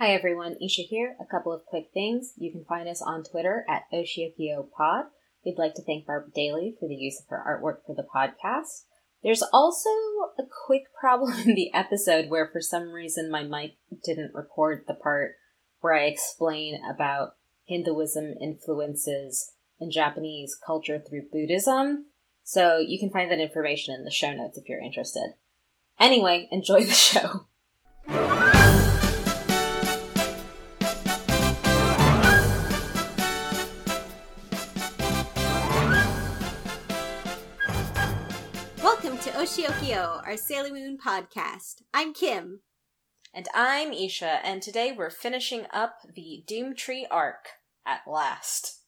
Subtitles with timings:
[0.00, 1.14] Hi everyone, Isha here.
[1.20, 2.32] A couple of quick things.
[2.38, 5.04] You can find us on Twitter at Oshiokio Pod.
[5.44, 8.84] We'd like to thank Barb Daly for the use of her artwork for the podcast.
[9.22, 9.90] There's also
[10.38, 14.94] a quick problem in the episode where for some reason my mic didn't record the
[14.94, 15.32] part
[15.80, 17.34] where I explain about
[17.66, 22.06] Hinduism influences in Japanese culture through Buddhism.
[22.42, 25.34] So you can find that information in the show notes if you're interested.
[25.98, 26.90] Anyway, enjoy the
[28.08, 28.49] show.
[39.50, 41.82] Oshiokio, our Sailor Moon podcast.
[41.92, 42.60] I'm Kim.
[43.34, 47.48] And I'm Isha, and today we're finishing up the Doom Tree arc
[47.84, 48.82] at last.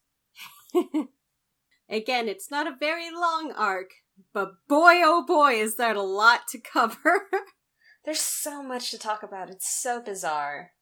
[1.91, 3.91] Again, it's not a very long arc,
[4.33, 7.29] but boy oh boy is that a lot to cover.
[8.05, 9.51] There's so much to talk about.
[9.51, 10.75] It's so bizarre.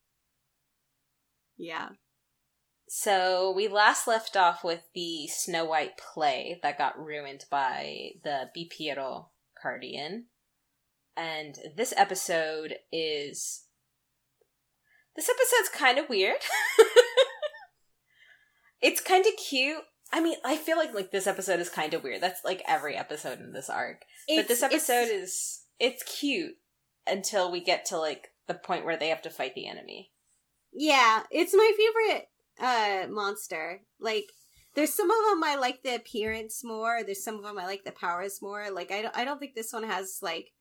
[1.57, 1.89] yeah.
[2.87, 8.51] So we last left off with the Snow White play that got ruined by the
[8.55, 9.30] Bipierrot
[9.61, 10.27] Cardian.
[11.17, 13.65] And this episode is
[15.17, 16.39] this episode's kind of weird.
[18.81, 19.83] it's kind of cute.
[20.13, 22.23] I mean, I feel like like this episode is kind of weird.
[22.23, 24.03] That's like every episode in this arc.
[24.29, 26.55] but this episode it's- is it's cute
[27.07, 30.11] until we get to like the point where they have to fight the enemy.
[30.73, 32.29] Yeah, it's my favorite
[32.61, 33.83] uh monster.
[33.99, 34.27] Like
[34.75, 37.85] there's some of them I like the appearance more, there's some of them I like
[37.85, 38.71] the powers more.
[38.71, 40.53] Like I don't I don't think this one has like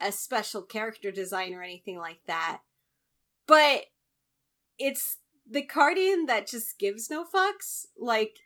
[0.00, 2.60] a special character design or anything like that.
[3.46, 3.86] But
[4.78, 5.18] it's
[5.48, 7.86] the Cardian that just gives no fucks.
[7.98, 8.38] Like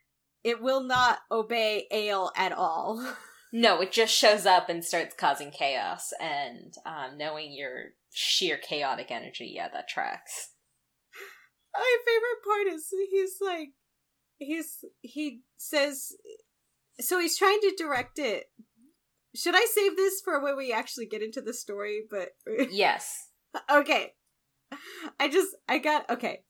[0.45, 3.15] it will not obey Ale at all.
[3.51, 9.11] No, it just shows up and starts causing chaos, and um, knowing your sheer chaotic
[9.11, 10.51] energy, yeah, that tracks.
[11.75, 13.71] My favorite part is he's like
[14.39, 16.13] he's he says
[17.01, 18.45] so he's trying to direct it.
[19.35, 22.03] Should I save this for when we actually get into the story?
[22.11, 22.31] But
[22.71, 23.29] Yes.
[23.71, 24.13] okay,
[25.21, 26.41] I just I got okay.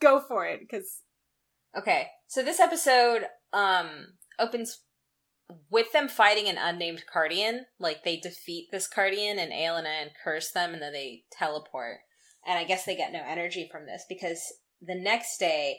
[0.00, 1.00] Go for it because
[1.76, 3.22] Okay, so this episode
[3.52, 4.80] um opens
[5.70, 7.60] with them fighting an unnamed Cardian.
[7.78, 11.98] Like they defeat this Cardian and Aelina and curse them, and then they teleport.
[12.46, 14.40] And I guess they get no energy from this because
[14.82, 15.78] the next day,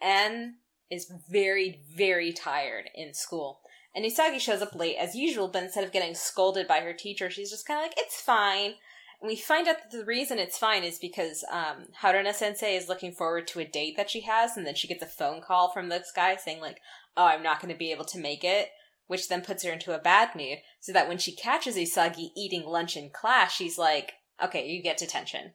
[0.00, 0.56] Anne
[0.90, 3.60] is very, very tired in school.
[3.94, 7.30] And Usagi shows up late as usual, but instead of getting scolded by her teacher,
[7.30, 8.74] she's just kind of like, it's fine.
[9.20, 12.88] And we find out that the reason it's fine is because um, Haruna Sensei is
[12.88, 15.70] looking forward to a date that she has, and then she gets a phone call
[15.72, 16.78] from this guy saying like,
[17.16, 18.70] "Oh, I'm not going to be able to make it,"
[19.08, 20.58] which then puts her into a bad mood.
[20.80, 24.12] So that when she catches Usagi eating lunch in class, she's like,
[24.42, 25.52] "Okay, you get detention.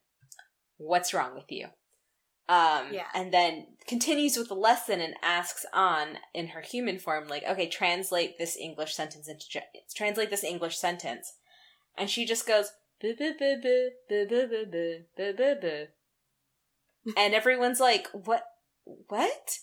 [0.77, 1.69] What's wrong with you?"
[2.47, 3.07] Um, Yeah.
[3.15, 7.67] and then continues with the lesson and asks An in her human form, like, "Okay,
[7.67, 9.61] translate this English sentence into
[9.95, 11.33] translate this English sentence,"
[11.97, 12.71] and she just goes.
[17.17, 18.45] And everyone's like, "What?
[18.83, 19.59] What?"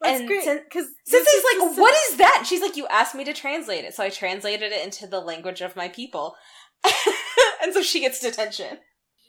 [0.00, 3.32] that's And great because Sensei's like, "What is that?" She's like, "You asked me to
[3.32, 6.36] translate it, so I translated it into the language of my people."
[7.62, 8.78] and so she gets detention.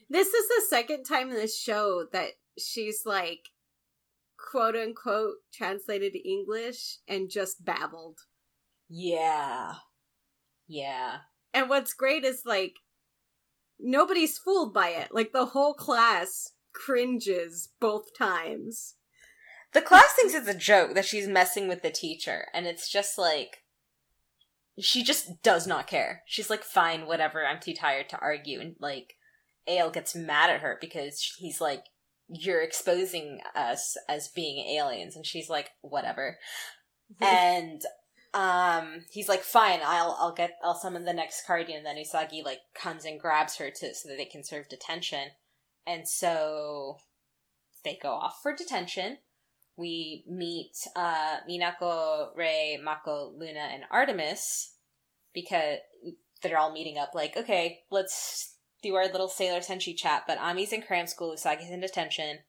[0.10, 3.50] This is the second time in this show that she's like
[4.38, 8.20] quote unquote translated to English and just babbled.
[8.90, 9.74] Yeah,
[10.68, 11.18] yeah.
[11.54, 12.76] And what's great is like
[13.80, 15.10] nobody's fooled by it.
[15.12, 18.96] Like the whole class cringes both times.
[19.74, 23.18] The class thinks it's a joke that she's messing with the teacher, and it's just
[23.20, 23.64] like
[24.80, 26.24] she just does not care.
[26.26, 27.46] She's like, "Fine, whatever.
[27.46, 29.16] I'm too tired to argue." And like,
[29.70, 31.86] Ale gets mad at her because he's like,
[32.28, 36.38] "You're exposing us as being aliens," and she's like, "Whatever."
[37.22, 37.82] and
[38.34, 41.78] um he's like fine i'll i'll get i'll summon the next cardian.
[41.78, 45.30] And then usagi like comes and grabs her to so that they can serve detention.
[45.88, 46.98] And so
[47.84, 49.18] they go off for detention.
[49.78, 54.76] We meet uh minako ray mako luna and artemis
[55.34, 55.80] because
[56.44, 60.74] they're all meeting up like okay let's do our little sailor senshi chat but ami's
[60.74, 62.40] in cram school usagi's in detention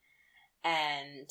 [0.65, 1.29] and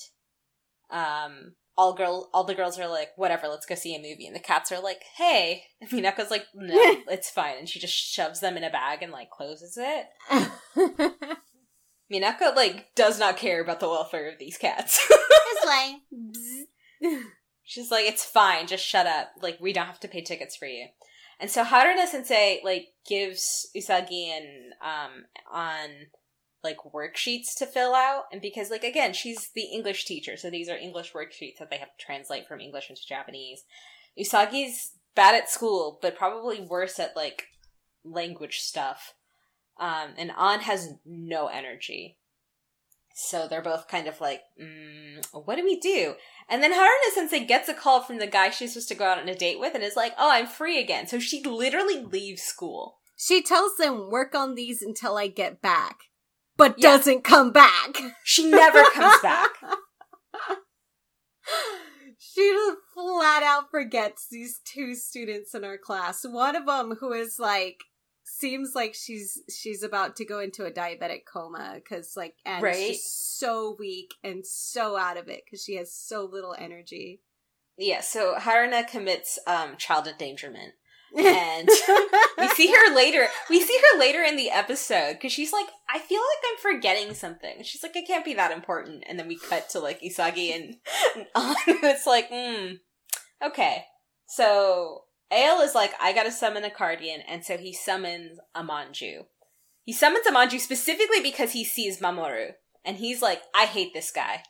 [0.91, 4.27] um all girl all the girls are like whatever let's go see a movie.
[4.27, 5.63] And the cats are like hey.
[5.81, 6.75] And minako's like no
[7.07, 7.57] it's fine.
[7.57, 10.05] And she just shoves them in a bag and like closes it.
[12.13, 14.99] Minako like does not care about the welfare of these cats.
[15.09, 17.21] It's like
[17.63, 19.29] she's like it's fine just shut up.
[19.41, 20.87] Like we don't have to pay tickets for you
[21.39, 26.07] and so haruna sensei like gives usagi and um An
[26.61, 28.23] like worksheets to fill out.
[28.31, 31.77] And because like again she's the english teacher so these are english worksheets that they
[31.77, 33.63] have to translate from english into japanese.
[34.19, 37.47] Usagi's bad at school but probably worse at like
[38.03, 39.13] language stuff.
[39.79, 42.17] Um and an has no energy
[43.21, 46.15] so they're both kind of like mm, what do we do
[46.49, 49.19] and then haruna sensei gets a call from the guy she's supposed to go out
[49.19, 52.41] on a date with and is like oh i'm free again so she literally leaves
[52.41, 55.97] school she tells them work on these until i get back
[56.59, 56.97] but yeah.
[56.97, 57.97] doesn't come back.
[58.25, 59.51] She never comes back.
[62.19, 66.25] she just flat out forgets these two students in our class.
[66.27, 67.85] One of them who is like
[68.39, 72.75] seems like she's she's about to go into a diabetic coma because like and right?
[72.75, 77.21] she's so weak and so out of it because she has so little energy.
[77.77, 80.73] Yeah, so Haruna commits um child endangerment
[81.17, 81.69] and
[82.37, 83.27] we see her later.
[83.49, 87.13] We see her later in the episode because she's like, "I feel like I'm forgetting
[87.13, 90.53] something." She's like, "It can't be that important." And then we cut to like Usagi
[90.55, 90.75] and,
[91.35, 92.73] and it's like, hmm,
[93.43, 93.85] okay.
[94.27, 99.25] So Ale is like, "I gotta summon a Cardian," and so he summons Amanju.
[99.83, 102.53] He summons Amanju specifically because he sees Mamoru,
[102.83, 104.43] and he's like, "I hate this guy.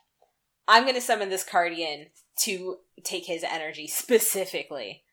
[0.67, 2.07] I'm gonna summon this Cardian
[2.41, 5.03] to take his energy specifically."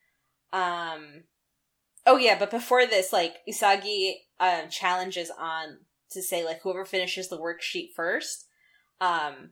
[0.52, 1.24] Um,
[2.06, 5.78] Oh yeah, but before this, like Usagi um, challenges An
[6.12, 8.46] to say like whoever finishes the worksheet first,
[9.00, 9.50] um,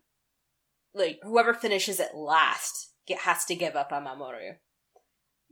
[0.95, 4.55] like whoever finishes it last get, has to give up on Mamoru.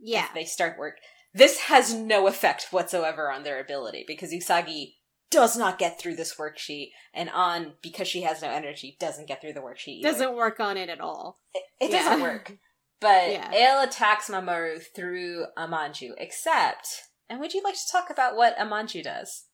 [0.02, 0.98] Yeah, they start work.
[1.32, 4.94] This has no effect whatsoever An their ability because Usagi
[5.30, 9.40] does not get through this worksheet, and on because she has no energy doesn't get
[9.40, 10.00] through the worksheet.
[10.00, 10.10] Either.
[10.10, 11.38] Doesn't work on it at all.
[11.54, 12.02] It, it yeah.
[12.02, 12.58] doesn't work.
[13.00, 13.50] But yeah.
[13.52, 16.88] Ale attacks Mamoru through Amanju, except,
[17.28, 19.46] and would you like to talk about what Amanju does?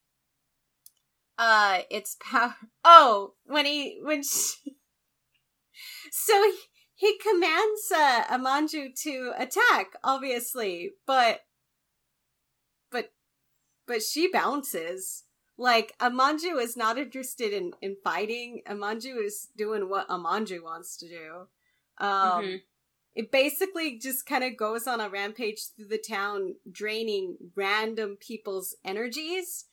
[1.38, 2.56] Uh, it's power.
[2.84, 4.76] Oh, when he, when she.
[6.10, 6.56] So he,
[6.98, 11.42] he commands uh, Amanju to attack, obviously, but.
[12.90, 13.12] But.
[13.86, 15.22] But she bounces.
[15.56, 18.62] Like, Amanju is not interested in, in fighting.
[18.68, 21.46] Amanju is doing what Amanju wants to do.
[21.98, 22.56] Um, mm-hmm
[23.18, 28.76] it basically just kind of goes on a rampage through the town, draining random people's
[28.84, 29.64] energies.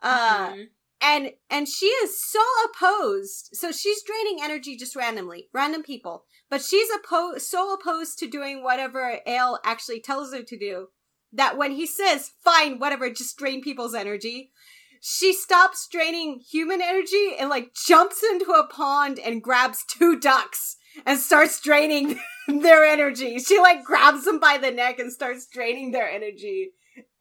[0.00, 0.62] Uh, mm-hmm.
[1.02, 3.50] And and she is so opposed.
[3.52, 6.24] So she's draining energy just randomly, random people.
[6.48, 10.88] But she's opposed, so opposed to doing whatever Ale actually tells her to do
[11.32, 14.52] that when he says, "Fine, whatever, just drain people's energy,"
[15.00, 20.76] she stops draining human energy and like jumps into a pond and grabs two ducks
[21.04, 23.38] and starts draining their energy.
[23.40, 26.72] She like grabs them by the neck and starts draining their energy.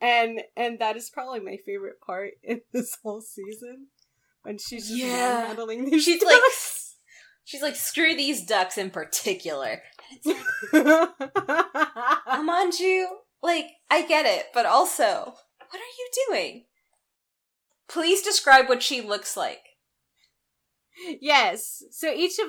[0.02, 3.88] And and that is probably my favorite part in this whole season.
[4.44, 5.48] When she's just yeah.
[5.48, 6.34] handling these She's ducks.
[6.34, 6.42] like
[7.44, 9.82] She's like, screw these ducks in particular.
[10.74, 11.16] Amanju,
[13.42, 15.34] like, I get it, but also,
[15.70, 16.66] what are you doing?
[17.90, 19.64] Please describe what she looks like.
[21.20, 21.84] Yes.
[21.92, 22.48] So each of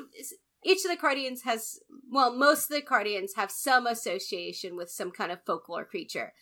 [0.65, 5.11] each of the Cardians has, well, most of the Cardians have some association with some
[5.11, 6.33] kind of folklore creature.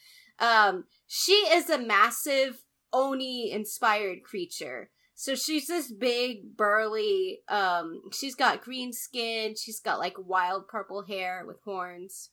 [0.41, 4.91] Um, she is a massive Oni inspired creature.
[5.15, 11.03] So she's this big, burly, um, she's got green skin, she's got like wild purple
[11.03, 12.31] hair with horns.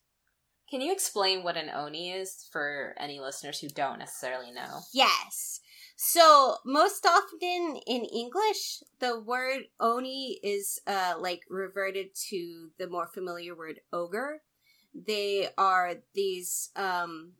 [0.70, 4.80] Can you explain what an Oni is for any listeners who don't necessarily know?
[4.94, 5.60] Yes.
[5.98, 13.08] So most often in English, the word oni is uh, like reverted to the more
[13.08, 14.44] familiar word ogre.
[14.94, 17.34] They are these um,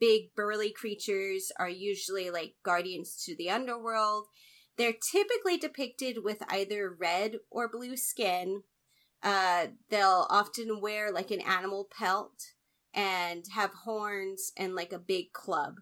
[0.00, 4.26] big burly creatures, are usually like guardians to the underworld.
[4.76, 8.62] They're typically depicted with either red or blue skin.
[9.22, 12.52] Uh, they'll often wear like an animal pelt
[12.94, 15.80] and have horns and like a big club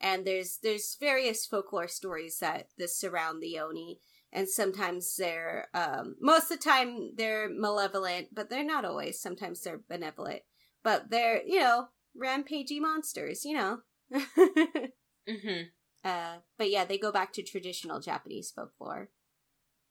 [0.00, 4.00] and there's there's various folklore stories that that surround the oni
[4.32, 9.62] and sometimes they're um most of the time they're malevolent but they're not always sometimes
[9.62, 10.42] they're benevolent
[10.82, 13.78] but they're you know rampagey monsters you know
[14.14, 15.62] mm-hmm.
[16.04, 19.10] uh but yeah they go back to traditional japanese folklore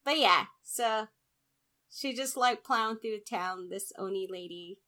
[0.04, 1.08] but yeah so
[1.90, 4.80] she just like plowing through town this oni lady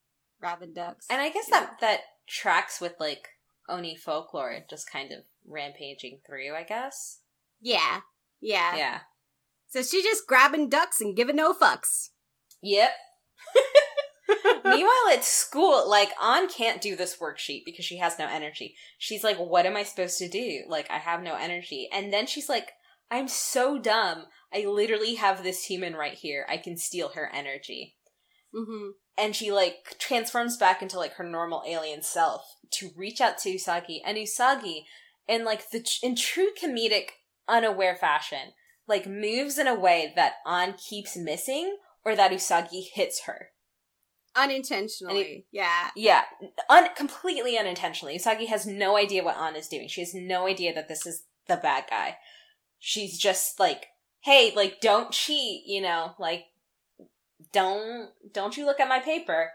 [0.42, 1.60] rabbit ducks and i guess yeah.
[1.60, 3.30] that that tracks with like
[3.70, 7.20] Oni folklore just kind of rampaging through, I guess.
[7.62, 8.02] Yeah.
[8.42, 8.76] Yeah.
[8.76, 9.00] Yeah.
[9.68, 12.10] So she just grabbing ducks and giving no fucks.
[12.62, 12.90] Yep.
[14.64, 18.76] Meanwhile, at school, like, An can't do this worksheet because she has no energy.
[18.98, 20.64] She's like, what am I supposed to do?
[20.68, 21.90] Like, I have no energy.
[21.92, 22.74] And then she's like,
[23.12, 24.26] I'm so dumb.
[24.54, 26.46] I literally have this human right here.
[26.50, 27.96] I can steal her energy.
[28.54, 28.90] Mm-hmm.
[29.18, 33.50] And she like transforms back into like her normal alien self to reach out to
[33.50, 34.00] Usagi.
[34.06, 34.84] And Usagi,
[35.28, 37.10] in like the in true comedic,
[37.48, 38.54] unaware fashion,
[38.88, 43.50] like moves in a way that An keeps missing, or that Usagi hits her.
[44.44, 45.90] Unintentionally, yeah.
[45.96, 46.24] Yeah,
[46.70, 48.18] un- completely unintentionally.
[48.18, 49.88] Usagi has no idea what An is doing.
[49.88, 52.18] She has no idea that this is the bad guy.
[52.80, 53.88] She's just like,
[54.22, 56.46] hey, like, don't cheat, you know, like,
[57.52, 59.52] don't, don't you look at my paper.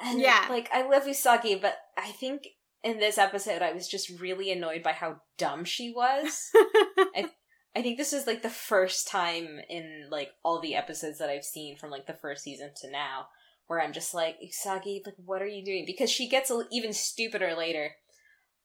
[0.00, 0.46] And, Yeah.
[0.48, 2.46] like, I love Usagi, but I think
[2.84, 6.48] in this episode I was just really annoyed by how dumb she was.
[6.54, 7.26] I,
[7.74, 11.44] I think this is like the first time in like all the episodes that I've
[11.44, 13.26] seen from like the first season to now
[13.68, 15.84] where I'm just like, Usagi, like, what are you doing?
[15.86, 17.92] Because she gets a- even stupider later.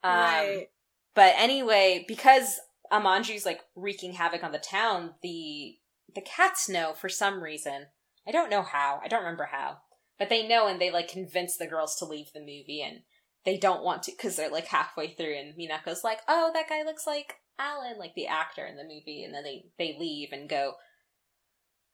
[0.03, 0.67] Um, right.
[1.13, 2.59] But anyway, because
[2.91, 5.75] Amanju's like wreaking havoc on the town, the
[6.15, 7.87] the cats know for some reason.
[8.27, 9.01] I don't know how.
[9.03, 9.77] I don't remember how.
[10.17, 13.01] But they know and they like convince the girls to leave the movie and
[13.45, 16.83] they don't want to because they're like halfway through and Minako's like, "Oh, that guy
[16.83, 20.49] looks like Alan, like the actor in the movie." And then they they leave and
[20.49, 20.75] go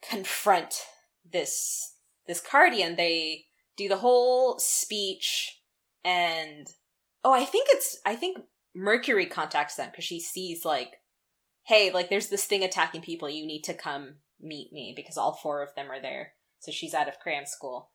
[0.08, 0.84] confront
[1.30, 1.96] this
[2.30, 2.96] this Cardian.
[2.96, 5.60] They do the whole speech
[6.06, 6.68] and
[7.26, 8.38] oh, I think it's I think
[8.74, 10.92] Mercury contacts them because she sees like,
[11.66, 13.30] hey, like there's this thing attacking people.
[13.30, 16.34] You need to come meet me because all four of them are there.
[16.60, 17.92] So she's out of cram school.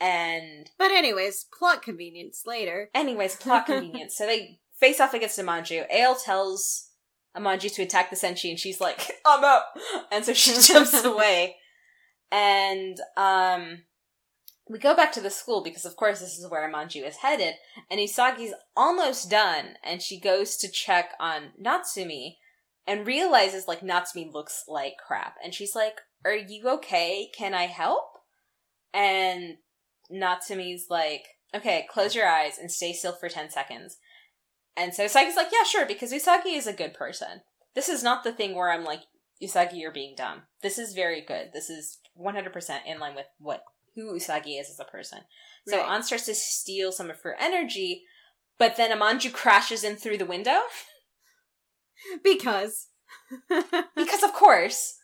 [0.00, 2.90] And But anyways, plot convenience later.
[2.94, 4.16] anyways, plot convenience.
[4.16, 5.84] so they face off against Amanju.
[5.90, 6.90] Ale tells
[7.36, 9.76] Amanju to attack the Senshi and she's like, I'm up.
[10.10, 11.56] And so she jumps away.
[12.34, 13.84] And um
[14.68, 17.54] we go back to the school because of course this is where Amanju is headed.
[17.90, 22.36] And Usagi's almost done and she goes to check on Natsumi
[22.86, 25.36] and realizes like Natsumi looks like crap.
[25.42, 27.28] And she's like, Are you okay?
[27.36, 28.18] Can I help?
[28.92, 29.58] And
[30.12, 31.22] Natsumi's like,
[31.54, 33.98] Okay, close your eyes and stay still for 10 seconds.
[34.76, 37.42] And so Usagi's like, Yeah, sure, because Usagi is a good person.
[37.74, 39.02] This is not the thing where I'm like,
[39.42, 40.42] Usagi, you're being dumb.
[40.62, 41.50] This is very good.
[41.52, 43.64] This is 100% in line with what
[43.94, 45.20] who Usagi is as a person.
[45.68, 45.96] So Right.
[45.96, 48.04] An starts to steal some of her energy,
[48.58, 50.60] but then Amanju crashes in through the window
[52.22, 52.88] Because.
[53.96, 54.96] because, of course.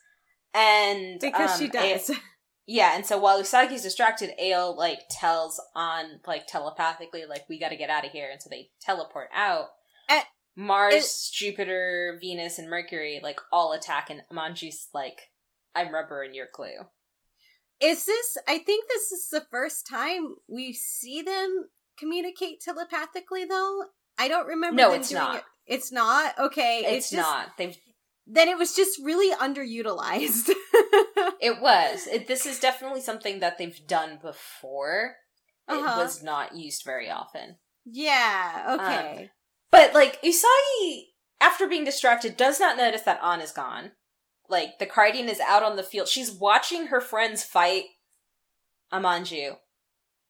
[0.53, 2.09] And because um, she does.
[2.09, 2.15] A-
[2.67, 7.69] yeah, and so while Usagi's distracted, Ale like tells An like telepathically, like we got
[7.69, 9.67] to get out of here, and so they teleport out.
[10.55, 15.29] Mars, Jupiter, Venus, and Mercury like all attack, and Amanju's like,
[15.75, 16.87] "I'm rubber and you're glue."
[17.81, 18.37] Is this?
[18.47, 23.85] I think this is the first time we see them communicate telepathically, though.
[24.19, 24.75] I don't remember.
[24.81, 25.35] No, them it's doing not.
[25.37, 25.43] It.
[25.67, 26.83] It's not okay.
[26.85, 27.57] It's, It's, just, not.
[27.57, 27.77] They've
[28.27, 30.49] Then it was just really underutilized.
[31.43, 32.05] It was.
[32.05, 35.15] It, this is definitely something that they've done before.
[35.67, 35.99] It Uh-huh.
[36.03, 37.55] was not used very often.
[37.85, 38.77] yeah.
[38.79, 39.31] Okay.
[39.71, 41.05] But like Usagi,
[41.39, 43.91] after being distracted, does not notice that An is gone.
[44.49, 46.07] Like the Cardian is out on the field.
[46.07, 47.85] She's watching her friends fight
[48.93, 49.55] Amanju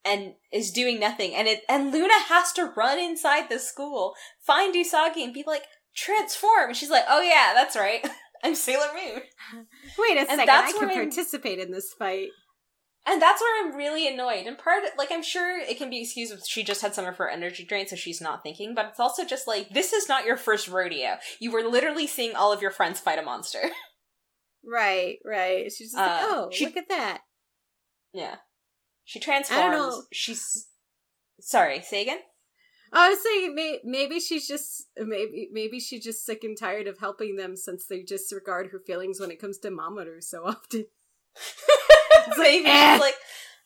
[0.05, 1.33] and is doing nothing.
[1.33, 5.63] And it and Luna has to run inside the school, find Usagi, and be like,
[5.95, 6.69] transform.
[6.69, 8.07] And she's like, Oh yeah, that's right.
[8.43, 9.21] I'm Sailor Moon.
[9.99, 10.47] Wait a and second.
[10.47, 12.29] that's I can participate in this fight.
[13.05, 14.45] And that's where I'm really annoyed.
[14.45, 17.17] And part, like, I'm sure it can be excused if she just had some of
[17.17, 18.75] her energy drained, so she's not thinking.
[18.75, 21.17] But it's also just like this is not your first rodeo.
[21.39, 23.61] You were literally seeing all of your friends fight a monster.
[24.63, 25.17] Right.
[25.25, 25.71] Right.
[25.71, 27.21] She's just like, Uh, oh, she- look at that.
[28.13, 28.35] yeah,
[29.05, 29.71] she transforms.
[29.75, 30.03] know.
[30.13, 30.67] She's
[31.39, 31.81] sorry.
[31.81, 32.19] Say again.
[32.93, 36.99] I was saying may- maybe she's just maybe maybe she's just sick and tired of
[36.99, 40.85] helping them since they disregard her feelings when it comes to Mamoru so often.
[42.37, 42.97] maybe Eh.
[42.99, 43.15] like,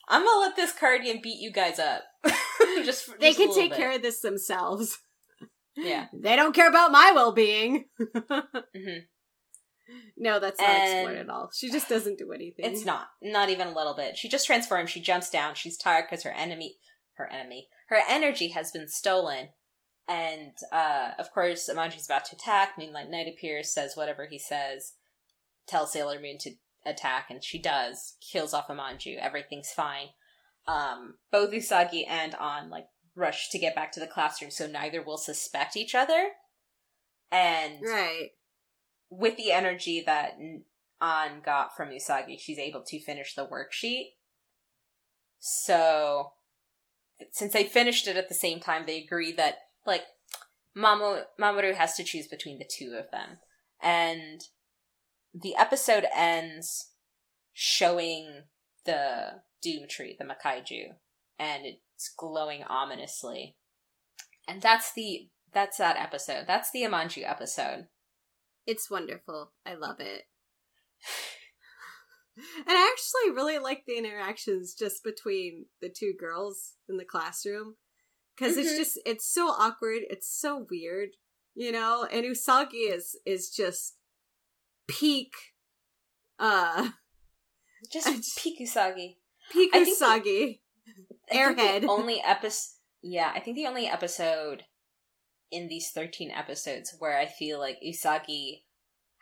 [0.08, 2.02] I'm gonna let this Cardian beat you guys up.
[2.84, 3.78] just They just can take bit.
[3.78, 4.98] care of this themselves.
[5.76, 6.06] Yeah.
[6.12, 7.86] They don't care about my well being.
[7.98, 8.98] hmm
[10.16, 11.50] No, that's not explored at all.
[11.54, 12.64] She just doesn't do anything.
[12.64, 13.08] It's not.
[13.22, 14.16] Not even a little bit.
[14.16, 14.90] She just transforms.
[14.90, 15.54] She jumps down.
[15.54, 16.76] She's tired because her enemy,
[17.14, 19.50] her enemy, her energy has been stolen.
[20.08, 22.74] And, uh, of course, Amanji's about to attack.
[22.78, 24.92] Moonlight Knight appears, says whatever he says,
[25.66, 26.52] tells Sailor Moon to
[26.86, 28.16] attack, and she does.
[28.20, 29.18] Kills off Amanju.
[29.18, 30.08] Everything's fine.
[30.66, 35.02] Um, both Usagi and An like, rush to get back to the classroom so neither
[35.02, 36.32] will suspect each other.
[37.30, 38.30] And Right.
[39.10, 40.64] with the energy that N-
[41.00, 44.14] An got from Usagi, she's able to finish the worksheet.
[45.38, 46.34] So,
[47.30, 50.04] since they finished it at the same time, they agree that like
[50.76, 53.38] Mamo- Mamoru has to choose between the two of them,
[53.80, 54.42] and
[55.42, 56.92] the episode ends
[57.52, 58.44] showing
[58.84, 60.88] the doom tree, the Makaiju,
[61.38, 63.56] and it's glowing ominously.
[64.48, 66.44] And that's the that's that episode.
[66.46, 67.86] That's the Amanju episode.
[68.66, 69.52] It's wonderful.
[69.64, 70.24] I love it.
[72.36, 77.76] and I actually really like the interactions just between the two girls in the classroom
[78.36, 78.76] because it's Mhm.
[78.76, 80.02] just it's so awkward.
[80.10, 81.10] It's so weird,
[81.54, 82.04] you know.
[82.04, 83.96] And Usagi is is just
[84.88, 85.32] peak,
[86.38, 86.90] uh,
[87.92, 88.60] Just just- peak
[89.72, 90.60] I think the- Usagi.
[91.28, 91.80] Think Airhead.
[91.82, 94.64] The only episode, yeah, I think the only episode
[95.50, 98.62] in these thirteen episodes where I feel like Usagi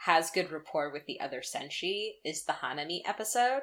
[0.05, 3.63] has good rapport with the other senshi is the Hanami episode,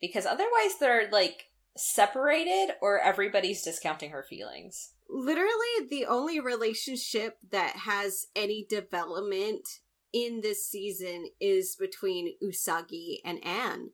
[0.00, 1.46] because otherwise they're like
[1.76, 4.92] separated or everybody's discounting her feelings.
[5.10, 9.68] literally the only relationship that has any development
[10.14, 13.90] in this season is between Usagi and Anne.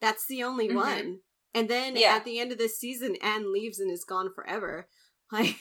[0.00, 0.74] That's the only Mhm.
[0.74, 1.20] one.
[1.54, 2.14] And then Yeah.
[2.16, 4.88] at the end of the season, Anne leaves and is gone forever.
[5.30, 5.56] Like,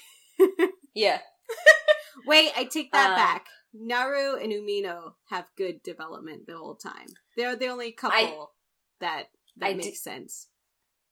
[0.94, 1.22] Yeah,
[2.26, 3.48] wait, I take that Uh, back.
[3.74, 7.08] Naru and Umino have good development the whole time.
[7.36, 8.56] They're the only couple
[9.02, 10.48] that that I makes do- sense.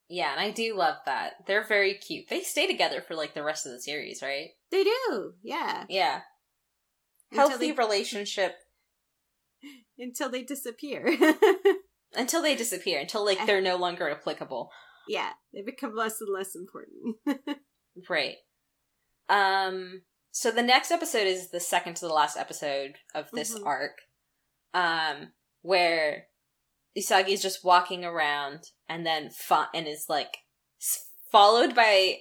[0.07, 1.45] yeah, and I do love that.
[1.47, 2.29] They're very cute.
[2.29, 4.51] They stay together for like the rest of the series, right?
[4.71, 5.85] They do, yeah.
[5.89, 6.21] Yeah,
[7.31, 8.55] Until healthy they, relationship
[9.99, 11.15] until they disappear.
[12.15, 14.69] until they disappear, until like they're no longer applicable.
[15.07, 17.17] yeah, they become less and less important.
[18.09, 18.35] Right.
[19.29, 23.65] Um so the next episode is the second to the last episode of this Mhm.
[23.65, 23.97] arc.
[24.73, 25.31] Um
[25.61, 26.27] where
[26.97, 30.35] Usagi is just walking around and then fa- and is like
[30.81, 32.19] s- followed by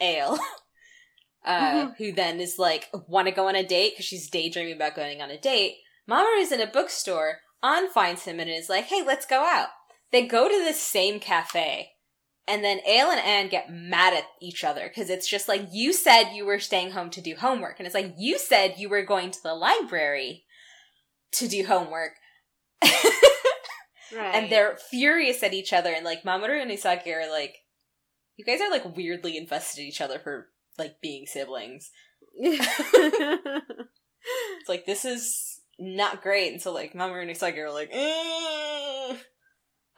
[0.00, 0.38] Ale
[1.44, 1.96] uh Mhm.
[1.98, 5.22] who then is like want to go on a date cuz she's daydreaming about going
[5.22, 5.76] on a date.
[6.08, 7.38] Mamoru is in a bookstore.
[7.62, 9.68] An finds him and is like, "Hey, let's go out."
[10.10, 11.92] They go to the same cafe.
[12.46, 15.92] And then Ale and Anne get mad at each other because it's just like, you
[15.92, 17.78] said you were staying home to do homework.
[17.78, 20.44] And it's like, you said you were going to the library
[21.32, 22.12] to do homework.
[22.82, 24.34] right.
[24.34, 25.92] and they're furious at each other.
[25.92, 27.58] And like, Mamoru and Usagi are like,
[28.36, 31.90] you guys are like weirdly invested in each other for like being siblings.
[34.60, 36.52] It's like, this is not great.
[36.52, 39.16] And so like, Mamoru and Usagi are like, "Eh."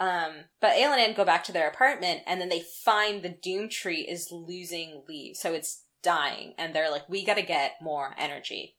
[0.01, 3.69] Um, but Ale and go back to their apartment and then they find the Doom
[3.69, 5.41] Tree is losing leaves.
[5.41, 6.55] So it's dying.
[6.59, 8.77] And they're like, we gotta get more energy.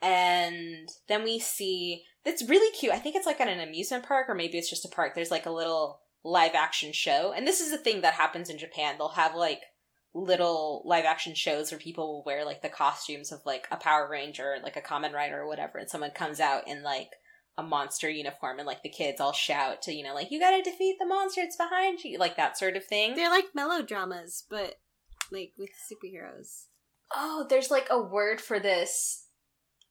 [0.00, 2.92] And then we see, it's really cute.
[2.92, 5.14] I think it's like at an amusement park or maybe it's just a park.
[5.14, 7.32] There's like a little live action show.
[7.36, 8.94] And this is a thing that happens in Japan.
[8.96, 9.60] They'll have like
[10.14, 14.08] little live action shows where people will wear like the costumes of like a Power
[14.10, 15.78] Ranger, like a Kamen Rider or whatever.
[15.78, 17.10] And someone comes out in like
[17.56, 20.62] a monster uniform and like the kids all shout to, you know, like, you gotta
[20.62, 23.14] defeat the monster, it's behind you, like that sort of thing.
[23.14, 24.74] they're like melodramas, but
[25.32, 26.66] like with superheroes.
[27.14, 29.26] Oh, there's like a word for this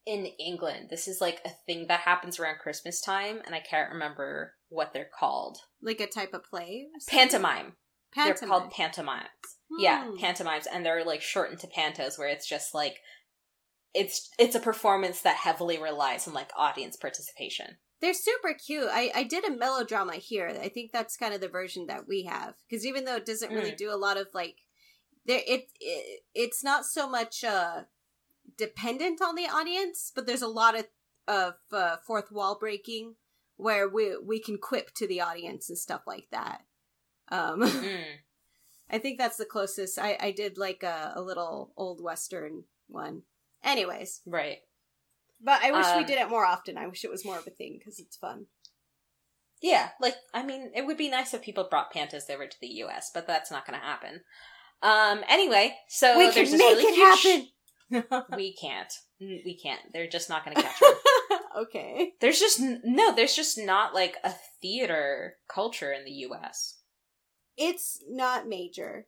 [0.06, 0.88] in England.
[0.90, 4.94] This is like a thing that happens around Christmas time, and I can't remember what
[4.94, 5.58] they're called.
[5.82, 6.88] Like a type of play?
[7.10, 7.74] Pantomime.
[8.14, 8.38] Pantomime.
[8.40, 9.57] They're called pantomimes.
[9.80, 10.18] Yeah, Hmm.
[10.18, 12.98] pantomimes, and they're like shortened to pantos, where it's just like
[13.94, 17.78] it's it's a performance that heavily relies on like audience participation.
[18.00, 18.88] They're super cute.
[18.92, 20.48] I, I did a melodrama here.
[20.62, 23.52] I think that's kind of the version that we have because even though it doesn't
[23.52, 23.78] really Mm.
[23.78, 24.58] do a lot of like,
[25.26, 27.84] there it, it it's not so much uh
[28.58, 30.86] dependent on the audience, but there's a lot of
[31.28, 33.16] of uh, fourth wall breaking
[33.58, 36.62] where we we can quip to the audience and stuff like that.
[37.30, 38.04] Um, Mm.
[38.90, 40.00] I think that's the closest.
[40.00, 43.24] I I did like a, a little old western one.
[43.64, 44.60] Anyways, Right.
[45.42, 46.78] but I wish we Um, did it more often.
[46.78, 48.46] I wish it was more of a thing because it's fun.
[49.62, 52.68] Yeah, like I mean, it would be nice if people brought pantos over to the
[52.86, 54.22] U.S., but that's not going to happen.
[54.84, 55.24] Um.
[55.28, 58.24] Anyway, so we there's can make really it sh- happen.
[58.38, 58.94] we can't.
[59.20, 59.82] We can't.
[59.92, 61.40] They're just not going to catch on.
[61.64, 62.14] okay.
[62.22, 63.16] there's just no.
[63.16, 66.76] There's just not like a theater culture in the U.S.
[67.58, 69.06] It's not major.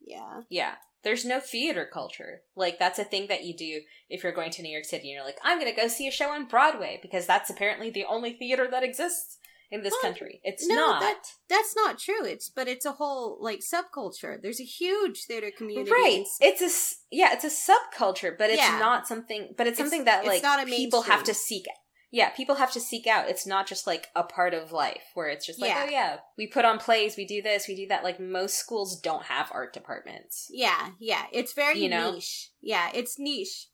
[0.00, 0.42] Yeah.
[0.48, 0.74] Yeah.
[1.04, 2.40] There's no theater culture.
[2.56, 5.16] Like that's a thing that you do if you're going to New York City and
[5.16, 8.32] you're like, I'm gonna go see a show on Broadway because that's apparently the only
[8.32, 9.38] theater that exists
[9.70, 10.40] in this Well, country.
[10.44, 11.00] It's no, not.
[11.00, 12.24] that that's not true.
[12.24, 14.40] It's but it's a whole like subculture.
[14.40, 15.90] There's a huge theater community.
[15.90, 16.24] right.
[16.40, 18.78] It's a yeah, it's a subculture, but it's Yeah.
[18.78, 21.66] not something but it's It's- something that like people have to seek
[22.10, 23.28] yeah, people have to seek out.
[23.28, 25.84] It's not just like a part of life where it's just like, Yeah.
[25.86, 28.04] oh yeah, we put on plays, we do this, we do that.
[28.04, 30.46] Like most schools don't have art departments.
[30.50, 31.24] Yeah, yeah.
[31.32, 32.12] It's very You know?
[32.12, 32.50] niche.
[32.60, 33.68] Yeah, it's niche.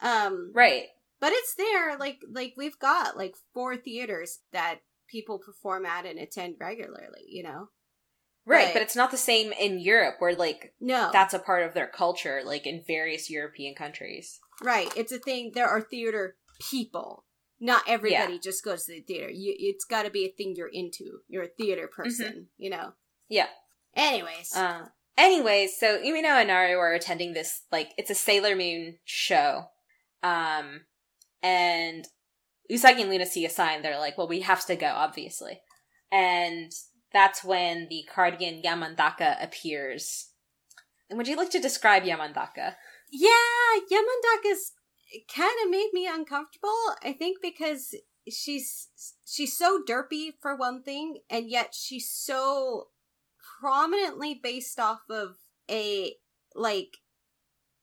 [0.00, 0.86] Um Right.
[1.20, 1.96] but it's there.
[1.98, 7.24] Like like we've got like four theaters that people perform at and attend regularly.
[7.28, 7.68] You know,
[8.44, 8.72] Right, Right.
[8.74, 11.86] but it's not the same in Europe where like no, that's a part of their
[11.88, 14.38] culture, like in various European countries.
[14.62, 14.92] right.
[14.96, 15.52] It's a thing.
[15.54, 16.36] There are theater
[16.70, 17.24] people.
[17.64, 19.30] Not everybody just goes to the theater.
[19.30, 21.20] You, it's got to be a thing you're into.
[21.28, 22.48] You're a theater person.
[22.58, 22.92] You know.
[23.28, 23.46] Yeah.
[23.94, 28.98] Anyways, Uh anyways, so Umino and Naru are attending this like it's a Sailor Moon
[29.04, 29.66] show.
[30.24, 30.80] Um
[31.40, 32.04] and
[32.68, 35.60] Usagi and Luna see a sign, they're like, Well, we have to go, obviously.
[36.10, 36.72] And
[37.12, 40.30] that's when the Cardian Yamandaka appears.
[41.08, 42.74] And would you like to describe Yamandaka?
[43.12, 44.72] Yeah, Yamandaka's
[45.34, 46.70] kind of made me uncomfortable.
[47.02, 47.94] I think because
[48.28, 48.88] she's
[49.26, 52.88] she's so derpy for one thing, and yet she's so
[53.60, 55.36] prominently based off of
[55.70, 56.14] a
[56.54, 56.98] like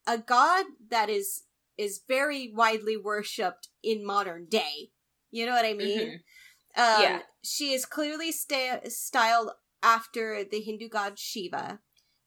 [0.08, 1.44] a god that is
[1.78, 4.92] is very widely worshipped in modern day.
[5.32, 6.00] You know what I mean?
[6.00, 6.14] Mhm.
[6.76, 7.22] Um, Yeah.
[7.42, 11.80] She is clearly sta- styled after the Hindu god Shiva,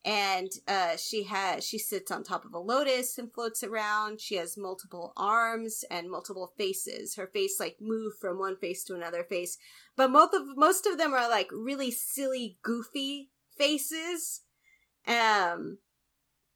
[0.04, 4.20] and uh, she has she sits on top of a lotus and floats around.
[4.20, 7.14] She has multiple arms and multiple faces.
[7.14, 9.58] Her face like move from one face to another face,
[9.96, 14.42] but most of most of them are like really silly, goofy faces.
[15.06, 15.78] Um,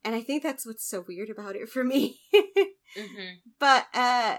[0.05, 2.21] and I think that's what's so weird about it for me.
[2.97, 3.35] Mhm.
[3.59, 4.39] But uh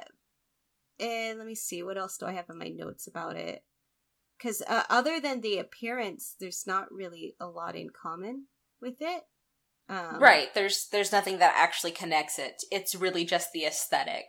[1.00, 3.64] and let me see what else do I have in my notes about it.
[4.40, 8.48] Cuz uh, other than the appearance, there's not really a lot in common
[8.82, 9.24] with it.
[9.90, 12.64] Um, right, there's there's nothing that actually connects it.
[12.72, 14.26] It's really just the aesthetic.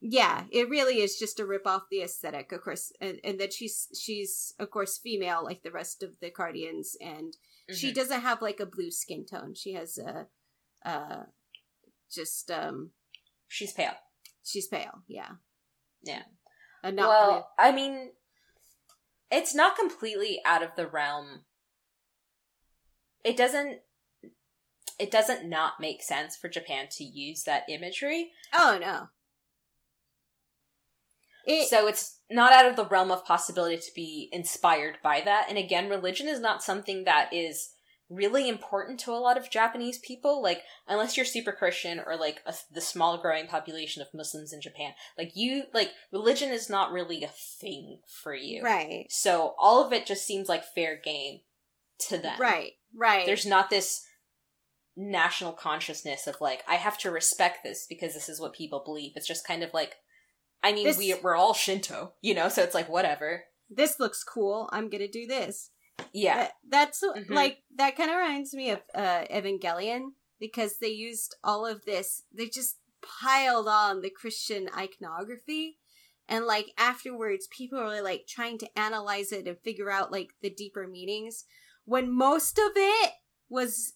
[0.00, 3.52] Yeah, it really is just a rip off the aesthetic, of course, and, and that
[3.52, 7.36] she's she's of course female like the rest of the Cardians, and
[7.72, 7.94] she Mhm.
[7.94, 9.54] doesn't have like a blue skin tone.
[9.54, 10.26] She has a
[10.88, 11.24] uh
[12.10, 12.90] just um
[13.48, 13.94] She's pale.
[14.44, 15.32] she's pale, yeah.
[16.02, 16.22] Yeah.
[16.82, 17.42] Uh, not well, blue.
[17.66, 18.12] I mean,
[19.30, 21.44] it's not completely out of the realm.
[23.24, 23.80] It doesn't.
[25.00, 28.32] It doesn't not make sense for Japan to use that imagery.
[28.52, 29.08] Oh no.
[31.46, 35.46] It, so it's not out of the realm of possibility to be inspired by that.
[35.48, 37.70] And again, religion is not something that is
[38.10, 40.42] really important to a lot of Japanese people.
[40.42, 44.60] Like, unless you're super Christian or like a, the small growing population of Muslims in
[44.60, 48.62] Japan, like you, like religion is not really a thing for you.
[48.62, 51.40] right, So all of it just seems like fair game
[52.08, 52.38] to them.
[52.38, 53.24] right, right.
[53.24, 54.04] There's not this
[55.00, 59.12] national consciousness of like I have to respect this because this is what people believe.
[59.16, 59.94] It's just kind of like
[60.62, 63.44] I mean This- we we're all Shinto, you know, so it's like whatever.
[63.70, 64.68] this looks cool.
[64.72, 65.70] I'm gonna do this.
[66.12, 66.36] Yeah.
[66.36, 67.30] That- that's Mhm.
[67.30, 72.22] like that kind of reminds me of uh Evangelion because they used all of this.
[72.32, 72.76] They just
[73.22, 75.78] piled on the Christian iconography.
[76.28, 80.50] And like afterwards, people are like trying to analyze it and figure out like the
[80.50, 81.44] deeper meanings.
[81.84, 83.12] When most of it
[83.48, 83.94] was,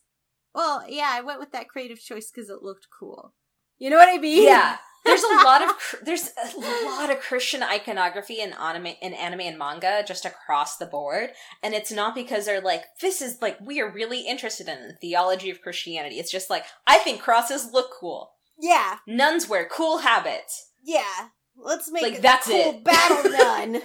[0.55, 3.35] well, yeah, I went with that creative choice because it looked cool.
[3.79, 4.45] You know what I mean?
[4.45, 4.79] Yeah.
[5.05, 5.71] There's a lot of
[6.05, 10.87] there's a lot of Christian iconography in anime in anime and manga just across the
[10.87, 11.31] board,
[11.63, 14.95] and it's not because they're like this is like we are really interested in the
[14.95, 16.17] theology of Christianity.
[16.19, 18.31] It's just like I think crosses look cool.
[18.59, 20.71] yeah, Nuns wear cool habits.
[20.83, 21.29] yeah.
[21.57, 22.85] Let's make Like, a that's cool it.
[22.85, 23.31] battle
[23.75, 23.83] nun.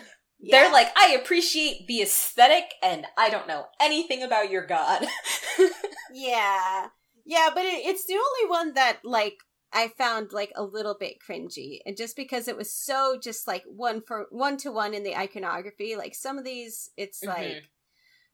[0.50, 5.06] They're like, I appreciate the aesthetic, and I don't know anything about your god.
[6.14, 6.88] Yeah.
[7.26, 9.38] Yeah, but it, it's the only one that like
[9.72, 11.80] I found like a little bit cringy.
[11.86, 15.16] And just because it was so just like one for one to one in the
[15.16, 17.28] iconography, like some of these it's Mhm.
[17.28, 17.64] like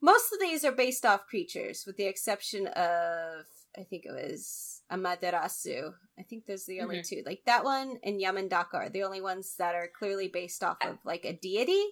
[0.02, 3.46] most of these are based off creatures with the exception of
[3.78, 5.94] I think it was Amaterasu.
[6.18, 7.24] I think those are the only two.
[7.26, 11.00] Like that one and Yamandaka are the only ones that are clearly based off of
[11.04, 11.84] like a deity.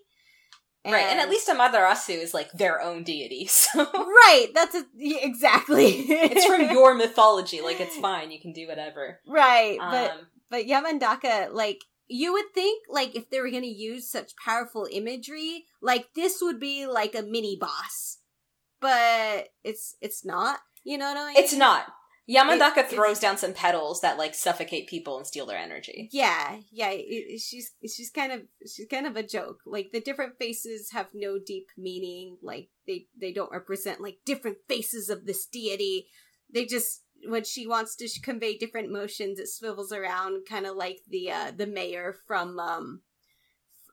[0.91, 5.89] Right, and at least Amaterasu is like their own deity, so Right, that's a, exactly.
[6.07, 7.61] it's from your mythology.
[7.61, 9.19] Like, it's fine, you can do whatever.
[9.27, 13.67] right, but Um, But Yamandaka, like, you would think, like, if they were going to
[13.67, 18.19] use such powerful imagery, like, this would be, like, a mini boss.
[18.79, 20.59] But it's it's not.
[20.83, 21.37] You know what I mean?
[21.37, 21.85] it's not.
[22.29, 26.09] Yamandaka It- throws down some petals that like suffocate people and steal their energy.
[26.11, 26.89] Yeah, yeah.
[26.91, 29.59] It- she's she's kind of she's kind of a joke.
[29.65, 32.37] Like the different faces have no deep meaning.
[32.41, 36.07] Like they they don't represent like different faces of this deity.
[36.53, 40.99] They just when she wants to convey different motions, it swivels around, kind of like
[41.09, 43.01] the uh the mayor from um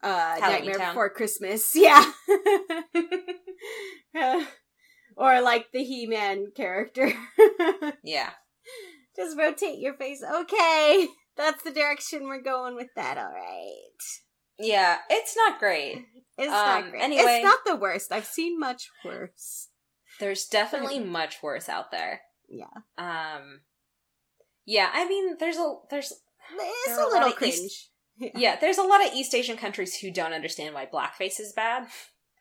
[0.02, 0.08] uh
[0.40, 0.94] Halloween Nightmare Town.
[0.94, 1.72] Before Christmas.
[1.74, 2.12] Yeah.
[4.12, 4.44] Uh,
[5.20, 7.12] or like the He-Man character.
[8.02, 8.30] Yeah.
[9.16, 10.22] Just rotate your face.
[10.22, 11.09] Okay.
[11.37, 14.00] That's the direction we're going with that, alright.
[14.59, 16.04] Yeah, it's not great.
[16.38, 17.02] It's Um, not great.
[17.02, 17.40] anyway.
[17.42, 18.12] It's not the worst.
[18.12, 19.68] I've seen much worse.
[20.18, 22.22] There's definitely much worse out there.
[22.48, 22.66] Yeah.
[22.98, 23.61] Um
[24.66, 27.54] Yeah, I mean there's a there's It's There a are a lot little cringe.
[27.54, 28.30] East- yeah.
[28.37, 31.87] yeah, there's a lot of East Asian countries who don't understand why blackface is bad.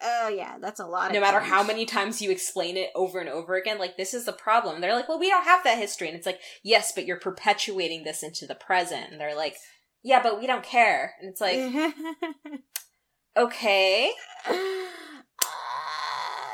[0.02, 3.20] Oh yeah, that's a lot of No matter how many times you explain it over
[3.20, 4.80] and over again, like this is the problem.
[4.80, 6.08] They're like, well, we don't have that history.
[6.08, 9.12] And it's like, yes, but you're perpetuating this into the present.
[9.12, 9.56] And they're like,
[10.02, 11.16] yeah, but we don't care.
[11.20, 11.60] And it's like,
[13.38, 14.12] okay.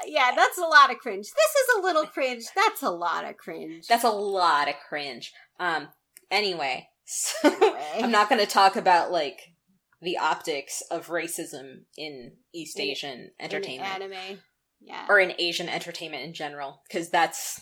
[0.08, 1.26] Yeah, that's a lot of cringe.
[1.26, 2.46] This is a little cringe.
[2.56, 3.88] That's a lot of cringe.
[3.88, 5.34] That's a lot of cringe.
[5.60, 5.88] Um,
[6.30, 7.82] anyway, so Anyway.
[7.96, 9.55] I'm not going to talk about like
[10.02, 14.40] the optics of racism in East In- Asian In entertainment anime.
[14.82, 15.06] Yeah.
[15.10, 17.60] or in Asian entertainment in general, because that's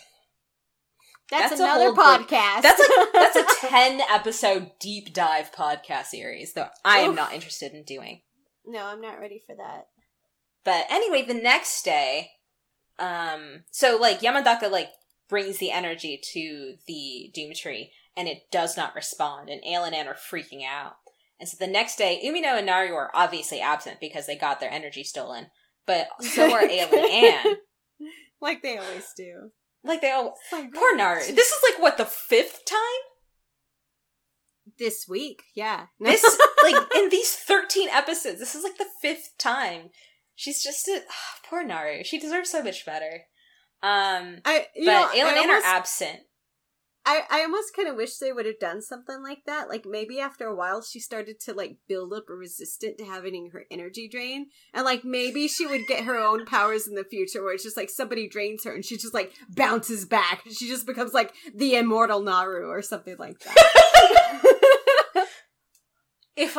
[1.30, 2.62] that's, that's another podcast.
[2.64, 7.16] that's like that's a 10 episode deep dive podcast series that I am Oof.
[7.16, 8.22] not interested in doing.
[8.66, 9.88] No, I'm not ready for that.
[10.66, 12.32] But anyway, the next day,
[13.00, 14.90] um, so like Yamadaka like
[15.30, 19.96] brings the energy to the Doom Tree, and it does not respond, and Ale and
[19.96, 20.94] Anne are freaking out.
[21.44, 24.72] And so the next day, Umino and Naru are obviously absent because they got their
[24.72, 25.48] energy stolen,
[25.86, 27.56] but so are Ale and Anne.
[28.40, 29.52] Like they always do.
[29.84, 31.20] Like they all like, poor Naru.
[31.20, 32.80] This is like what the fifth time
[34.80, 35.88] this week, yeah.
[36.00, 36.24] this
[36.64, 39.90] like in these 13 episodes this is like the fifth time
[40.36, 41.02] she's just a
[41.50, 43.26] poor naru she deserves so much better
[43.84, 46.22] um I you but know, and are absent
[47.06, 49.68] I, I almost kind of wish they would have done something like that.
[49.68, 53.50] Like maybe after a while, she started to like build up a resistant to having
[53.52, 57.44] her energy drain, and like maybe she would get her own powers in the future,
[57.44, 60.44] where it's just like somebody drains her and she just like bounces back.
[60.50, 63.56] She just becomes like the immortal Naru or something like that.
[66.36, 66.58] if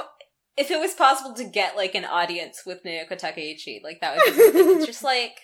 [0.56, 4.78] if it was possible to get like an audience with Naoko Takeuchi like that would
[4.78, 5.36] be just like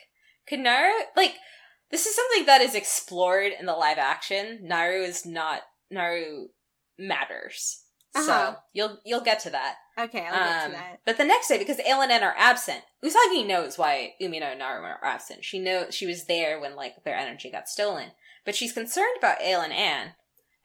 [0.47, 1.35] could Naru like
[1.91, 6.49] this is something that is explored in the live action Naru is not Naru
[6.99, 7.83] matters
[8.15, 8.27] Uh-huh.
[8.27, 11.01] so you'll you'll get to that okay, I'll get Um, to that.
[11.05, 15.05] But the next day, because Anne are absent, Usagi knows why Umino and Naru are
[15.05, 15.45] absent.
[15.45, 18.13] She knows she was there when like their energy got stolen,
[18.45, 20.15] but she's concerned about Ale and Anne,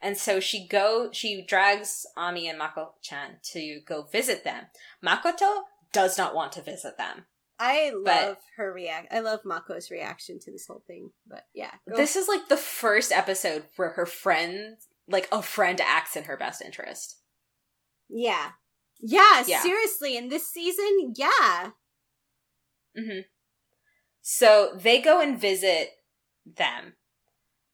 [0.00, 4.66] and so she go she drags Ami and Mako-chan to go visit them.
[5.04, 7.26] Makoto does not want to visit them.
[7.58, 9.12] I but- love her react.
[9.12, 11.10] I love Mako's reaction to this whole thing.
[11.26, 11.72] But yeah.
[11.86, 14.76] This is like the first episode where her friend,
[15.08, 17.16] like a friend, acts in her best interest.
[18.08, 18.50] yeah,
[19.00, 19.60] yeah, Yeah.
[19.62, 21.70] Seriously, in this season, yeah.
[22.96, 23.20] hmm
[24.22, 25.90] So they go and visit
[26.46, 26.94] them.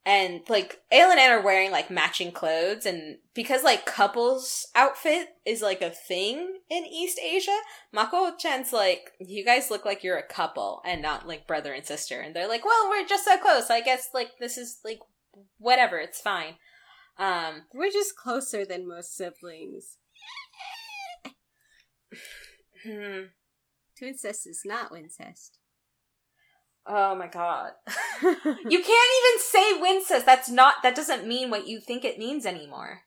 [0.04, 5.28] And like Ale and Anne are wearing like matching clothes and because like couples outfit
[5.46, 7.56] is like a thing in East Asia,
[7.92, 11.86] Mako Chan's like, You guys look like you're a couple and not like brother and
[11.86, 12.20] sister.
[12.20, 13.70] And they're like, Well, we're just so close.
[13.70, 14.98] I guess like this is like
[15.58, 16.54] whatever, it's fine.
[17.16, 19.98] Um We're just closer than most siblings.
[22.84, 23.26] hmm.
[23.96, 25.58] Twincest is not Wincest.
[26.86, 27.72] Oh my god.
[28.22, 30.24] You can't even say Wincest.
[30.24, 33.02] That's not that doesn't mean what you think it means anymore.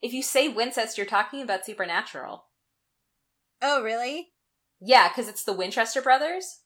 [0.00, 2.44] If you say Wincest, you're talking about supernatural.
[3.60, 4.28] oh, really?
[4.80, 6.60] Yeah, because it's the Winchester brothers.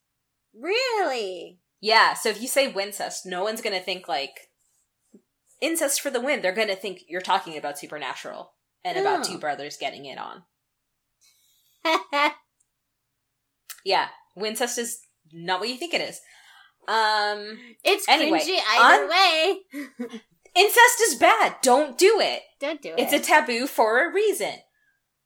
[0.59, 1.61] Really?
[1.81, 4.49] Yeah, so if you say Wincest, no one's gonna think like
[5.61, 6.41] incest for the win.
[6.41, 8.53] They're gonna think you're talking about supernatural
[8.85, 9.33] and about Oh.
[9.33, 10.45] two brothers getting it on.
[13.85, 14.99] Yeah, Wincest is
[15.33, 16.21] not what you think it is.
[16.89, 19.61] Um, it's Anyway, cringy either on- way.
[20.57, 21.57] incest is bad.
[21.63, 22.43] Don't do it.
[22.61, 23.01] Don't do it.
[23.01, 24.55] It's a taboo for a reason.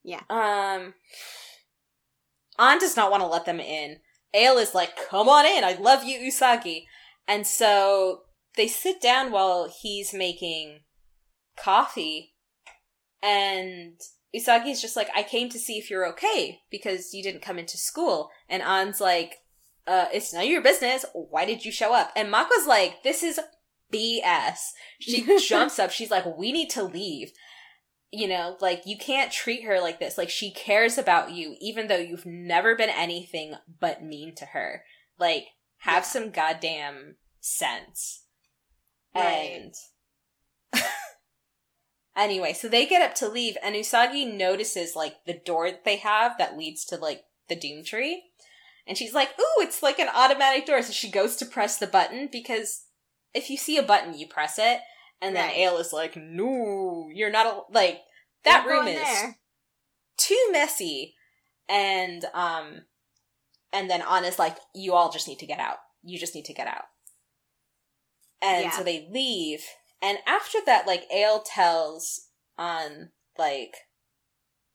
[0.03, 0.21] Yeah.
[0.31, 0.95] Um
[2.59, 3.99] An does not want to let them in.
[4.33, 6.85] Ale is like, come on in, I love you, Usagi.
[7.29, 8.23] And so
[8.57, 10.81] they sit down while he's making
[11.57, 12.35] coffee
[13.23, 14.01] and
[14.35, 17.77] Usagi's just like, I came to see if you're okay because you didn't come into
[17.77, 18.31] school.
[18.49, 19.37] And An's like,
[19.87, 21.05] uh, it's none of your business.
[21.15, 22.11] Why did you show up?
[22.17, 23.41] And Mako's like, this is
[23.93, 24.59] BS.
[25.01, 25.91] She jumps up.
[25.91, 27.33] She's like, we need to leave.
[28.13, 30.19] You know, like, you can't treat her like this.
[30.19, 34.83] Like, she cares about you, even though you've never been anything but mean to her.
[35.19, 35.47] Like,
[35.79, 36.09] have Yeah.
[36.09, 38.25] some goddamn sense.
[39.15, 39.63] Right.
[40.73, 40.83] And
[42.17, 45.97] anyway, so they get up to leave, and Usagi notices like the door that they
[45.97, 48.25] have that leads to like the Doom Tree,
[48.91, 51.87] and she's like, "Ooh, it's like an automatic door." So she goes to press the
[51.87, 52.85] button because
[53.33, 54.81] if you see a button, you press it,
[55.23, 55.57] and then Right.
[55.59, 58.03] Ale is like, "No, you're not a- like."
[58.45, 59.39] that We're room is there.
[60.17, 61.15] too messy
[61.69, 62.87] and um
[63.71, 66.55] and then Anna's like you all just need to get out you just need to
[66.55, 66.87] get out
[68.41, 68.71] and Yeah.
[68.71, 69.63] so they leave
[70.01, 73.77] and after that like ale tells An like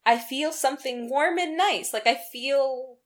[0.05, 2.97] i feel something warm and nice like i feel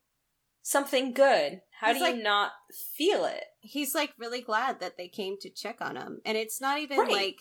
[0.70, 1.62] something good.
[1.80, 2.52] How He's do you like- not
[2.96, 3.44] feel it?
[3.62, 7.00] He's like really glad that they came to check on him and it's not even
[7.00, 7.12] Right.
[7.12, 7.40] like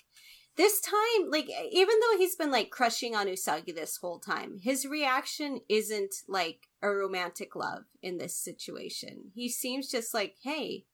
[0.57, 4.85] this time like even though he's been like crushing on usagi this whole time his
[4.87, 9.31] reaction isn't like a romantic love in this situation.
[9.35, 10.87] He seems just like hey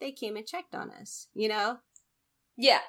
[0.00, 1.78] they came and checked on us you know?
[2.56, 2.80] Yeah.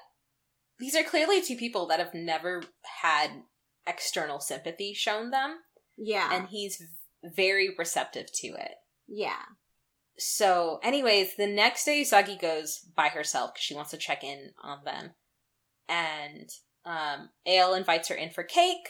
[0.79, 2.63] These are clearly two people that have never
[3.01, 3.43] had
[3.87, 5.59] external sympathy shown them.
[5.97, 6.29] Yeah.
[6.35, 6.81] And he's
[7.23, 8.75] very receptive to it
[9.07, 9.43] yeah
[10.17, 14.51] So, anyways, the next day Usagi goes by herself because she wants to check in
[14.61, 15.15] on them.
[15.89, 16.49] And
[16.85, 18.89] um, Ale invites her in for cake.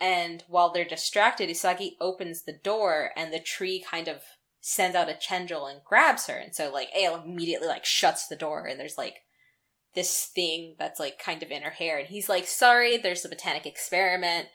[0.00, 4.22] And while they're distracted, Usagi opens the door and the tree kind of
[4.60, 6.36] sends out a chendril and grabs her.
[6.36, 9.16] And so, like, Ale immediately, like, shuts the door and there's, like,
[9.94, 11.98] this thing that's, like, kind of in her hair.
[11.98, 14.48] And he's like, sorry, there's a botanic experiment.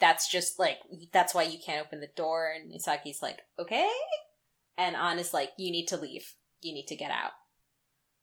[0.00, 0.78] That's just, like,
[1.12, 2.52] that's why you can't open the door.
[2.54, 3.88] And Usagi's like, okay
[4.80, 6.34] and Anna's like, "You need to leave.
[6.62, 7.32] You need to get out."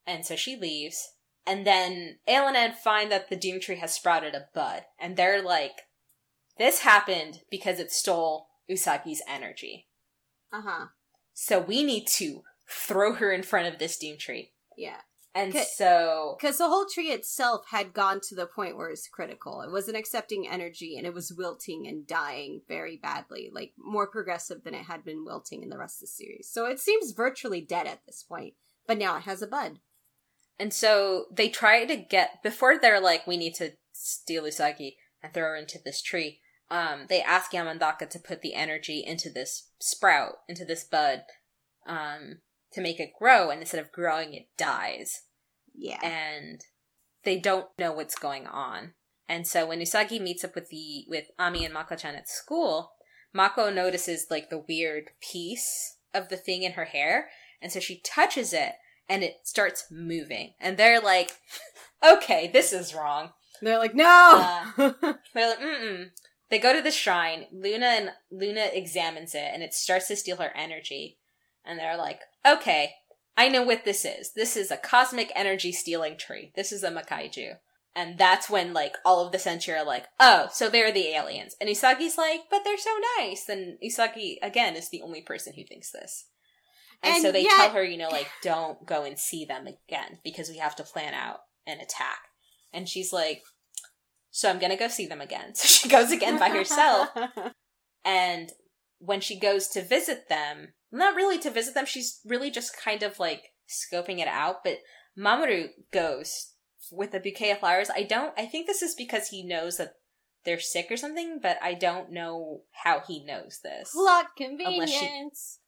[0.07, 1.13] And so she leaves,
[1.45, 5.15] and then Ale and Ed find that the Doom Tree has sprouted a bud, and
[5.15, 5.83] they're like,
[6.57, 9.87] "This happened because it stole Usagi's energy.
[10.51, 10.87] uh-huh
[11.33, 15.01] So we need to throw her in front of this Doom Tree." yeah
[15.39, 15.65] And Okay.
[15.75, 19.61] so, because the whole tree itself had gone to the point where it's critical.
[19.61, 24.63] It wasn't accepting energy and it was wilting and dying very badly, like more progressive
[24.63, 26.49] than it had been wilting in the rest of the series.
[26.51, 28.55] So it seems virtually dead at this point,
[28.87, 29.79] but now it has a bud.
[30.59, 35.31] and so they try to get before they're like, "We need to steal Usagi and
[35.31, 39.69] throw her into this tree." Um, they ask Yamandaka to put the energy into this
[39.79, 41.25] sprout, into this bud,
[41.85, 42.41] um,
[42.73, 45.21] to make it grow, and instead of growing, it dies.
[45.77, 45.99] Yeah.
[46.01, 46.61] and
[47.23, 48.93] they don't know what's going on.
[49.29, 52.93] And so when Usagi meets up with the with Ami and Mako-chan at school,
[53.33, 57.29] Mako notices like the weird piece of the thing in her hair,
[57.61, 58.73] and so she touches it
[59.09, 60.53] and it starts moving.
[60.59, 61.31] And they're like,
[62.05, 64.63] "Okay, this is wrong." They're like, no!
[64.77, 66.05] They're like, "Mm."
[66.49, 67.45] They go to the shrine.
[67.51, 71.17] Luna and Luna examines it, and it starts to steal her energy.
[71.65, 72.91] And they're like, "Okay,
[73.37, 74.33] I know what this is.
[74.33, 76.51] This is a cosmic energy stealing tree.
[76.55, 77.53] This is a Makaiju.
[77.95, 81.55] And that's when, like, all of the Senshi are like, oh, so they're the aliens.
[81.61, 83.47] And Usagi's like, but they're so nice.
[83.49, 86.25] And Usagi, again, is the only person who thinks this.
[87.03, 89.65] And, And so they yet- tell her, you know, like, don't go and see them
[89.67, 92.19] again because we have to plan out an attack.
[92.73, 93.41] And she's like,
[94.29, 95.51] so I'm gonna go see them again.
[95.55, 97.09] So she goes again by herself.
[98.05, 98.51] And
[98.99, 103.03] when she goes to visit them, not really to visit them, she's really just kind
[103.03, 104.63] of like scoping it out.
[104.63, 104.79] But
[105.17, 106.53] Mamoru goes
[106.91, 107.89] with a bouquet of flowers.
[107.93, 109.93] I don't, I think this is because he knows that
[110.45, 113.91] they're sick or something, but I don't know how he knows this.
[113.91, 115.59] Plot Unless she- convenience.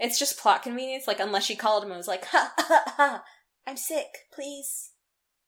[0.00, 1.06] It's just plot convenience.
[1.06, 3.24] Like, unless she called him and was like, ha, ha, ha, ha,
[3.66, 4.06] I'm sick.
[4.32, 4.92] Please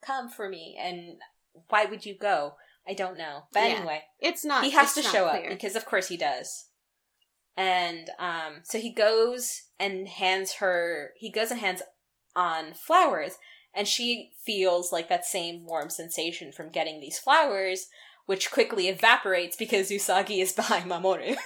[0.05, 0.77] come for me.
[0.81, 1.19] And
[1.69, 2.55] why would you go?
[2.89, 3.43] I don't know.
[3.53, 3.77] But Yeah.
[3.77, 4.65] anyway It's not.
[4.65, 6.67] he has to show up because of course he does
[7.57, 11.83] and um so he goes and hands her he goes and hands
[12.37, 13.35] An flowers
[13.75, 17.87] and she feels like that same warm sensation from getting these flowers
[18.27, 21.37] which quickly evaporates because usagi is behind mamoru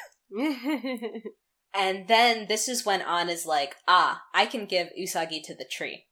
[1.75, 5.65] and then this is when An is like ah i can give usagi to the
[5.71, 6.05] tree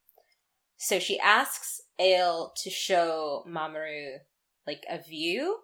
[0.76, 4.18] so she asks ale to show mamoru
[4.66, 5.58] like a view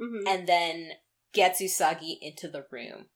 [0.00, 0.22] Mhm.
[0.26, 0.92] and then
[1.32, 3.06] gets Usagi into the room.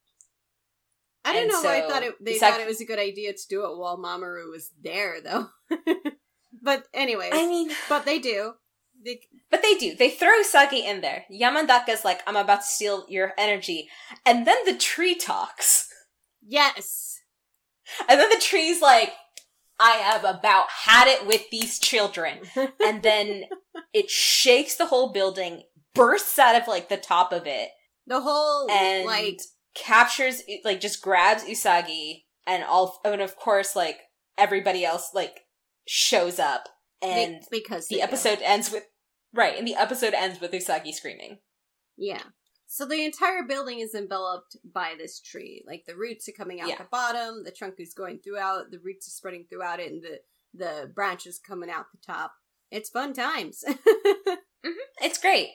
[1.26, 3.32] I don't and know why I thought it, they thought it was a good idea
[3.32, 5.48] to do it while Mamoru was there, though.
[6.62, 8.52] but anyway, I mean, but they do.
[9.04, 9.96] They, but they do.
[9.96, 11.24] They throw Usagi in there.
[11.30, 13.88] Yamandaka's like, I'm about to steal your energy.
[14.24, 15.88] And then the tree talks.
[16.46, 17.18] yes.
[18.08, 19.12] And then the tree's like,
[19.78, 22.38] I have about had it with these children.
[22.84, 23.44] And then
[23.92, 27.70] it shakes the whole building, bursts out of like the top of it,
[28.06, 29.40] The whole and like
[29.76, 33.98] captures, like just grabs Usagi, and all, and of course, like
[34.36, 35.40] everybody else, like
[35.86, 36.64] shows up.
[37.02, 38.04] And be- because the they do.
[38.04, 38.84] episode ends with
[39.34, 41.38] right and the episode ends with usagi screaming
[41.98, 42.22] Yeah.
[42.66, 45.62] So the entire building is enveloped by this tree.
[45.66, 46.78] Like the roots are coming out Yeah.
[46.78, 50.20] the bottom, the trunk is going throughout, the roots are spreading throughout it, and the
[50.54, 52.32] the branches coming out the top.
[52.70, 53.62] It's fun times.
[54.64, 55.04] Mm-hmm.
[55.06, 55.50] it's great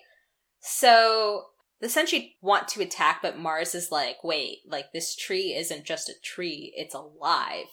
[0.61, 1.45] So
[1.82, 6.10] the Senshi want to attack, but Mars is like, wait, like this tree isn't just
[6.10, 7.66] a tree, it's alive.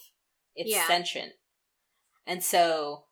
[0.57, 0.87] It's Yeah.
[0.87, 1.35] sentient.
[2.27, 3.05] And so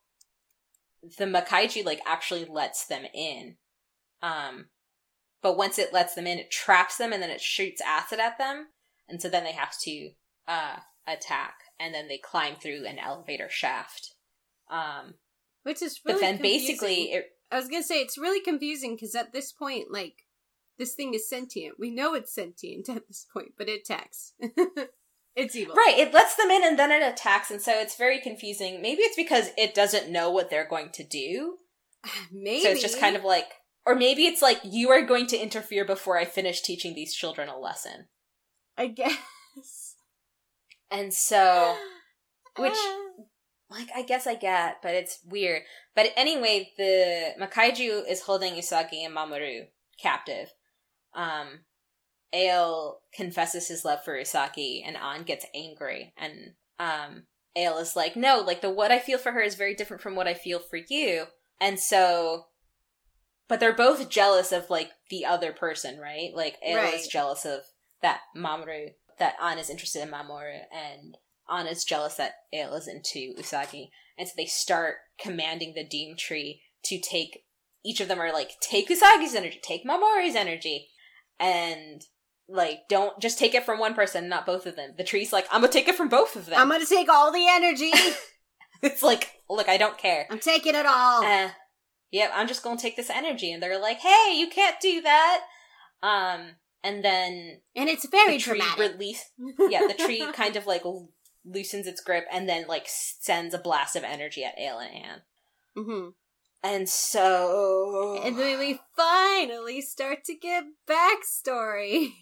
[1.18, 3.56] the Makaiju like actually lets them in.
[4.22, 4.70] Um
[5.42, 8.38] but once it lets them in, it traps them and then it shoots acid at
[8.38, 8.68] them.
[9.08, 10.10] And so then they have to
[10.48, 14.14] uh attack and then they climb through an elevator shaft.
[14.70, 15.14] Um
[15.62, 16.66] Which is but then confusing.
[16.68, 20.25] basically it I was gonna say it's really confusing because at this point, like,
[20.78, 21.76] this thing is sentient.
[21.78, 24.32] We know it's sentient at this point, but it attacks.
[25.36, 25.74] it's evil.
[25.74, 28.82] Right, it lets them in and then it attacks, and so it's very confusing.
[28.82, 31.56] Maybe it's because it doesn't know what they're going to do.
[32.32, 32.60] Maybe.
[32.62, 33.46] So it's just kind of like,
[33.84, 37.48] or maybe it's like, you are going to interfere before I finish teaching these children
[37.48, 38.06] a lesson.
[38.76, 39.94] I guess.
[40.90, 41.76] And so,
[42.58, 43.06] which, Ah.
[43.70, 45.62] like, I guess I get, but it's weird.
[45.94, 49.66] But anyway, the Makaiju is holding Usagi and Mamoru
[50.00, 50.52] captive.
[51.16, 51.64] Um,
[52.32, 57.24] Ale confesses his love for Usagi, and An gets angry, and um,
[57.56, 60.14] Ale is like, "No, like the what I feel for her is very different from
[60.14, 61.26] what I feel for you."
[61.60, 62.46] And so,
[63.48, 66.30] but they're both jealous of like the other person, right?
[66.34, 67.62] Like Ale is jealous of
[68.02, 71.16] that Mamoru, that An is interested in Mamoru, and
[71.48, 73.88] An is jealous that Ale is into Usagi,
[74.18, 77.44] and so they start commanding the Doom Tree to take.
[77.84, 80.88] Each of them are like, take Usagi's energy, take Mamoru's energy,
[81.38, 82.02] and
[82.48, 84.94] like don't just take it from one person, not both of them.
[84.96, 86.58] The tree's like, I'm gonna take it from both of them.
[86.58, 87.90] I'm gonna take all the energy.
[88.82, 90.26] it's like, look, I don't care.
[90.30, 91.24] I'm taking it all.
[91.24, 91.50] Uh,
[92.10, 95.40] yep, I'm just gonna take this energy, and they're like, hey, you can't do that.
[96.02, 98.92] Um, and then and it's very dramatic.
[98.92, 99.24] release.
[99.68, 100.82] Yeah, the tree kind of like
[101.44, 105.20] loosens its grip, and then like sends a blast of energy at Ale and An.
[105.84, 106.08] hmm
[106.62, 112.12] And so, And then we finally start to get backstory.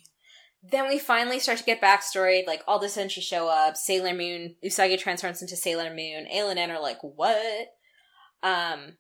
[0.71, 2.47] then we finally start to get backstory.
[2.47, 3.77] Like all the Senshi show up.
[3.77, 6.27] Sailor Moon, Usagi transforms into Sailor Moon.
[6.31, 7.69] Ale and An are like, "What?"
[8.43, 8.99] Um,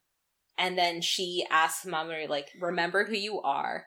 [0.57, 3.87] and then she asks Mamoru, like, "Remember who you are,"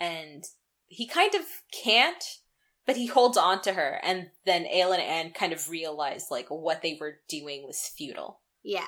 [0.00, 0.44] and
[0.88, 1.42] he kind of
[1.72, 2.24] can't,
[2.86, 4.00] but he holds on to her.
[4.02, 8.40] And then Ale and An kind of realize like what they were doing was futile.
[8.62, 8.86] Yeah.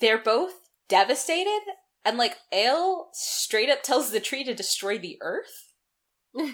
[0.00, 1.62] They're both devastated,
[2.04, 5.72] and like Ale straight up tells the tree to destroy the earth.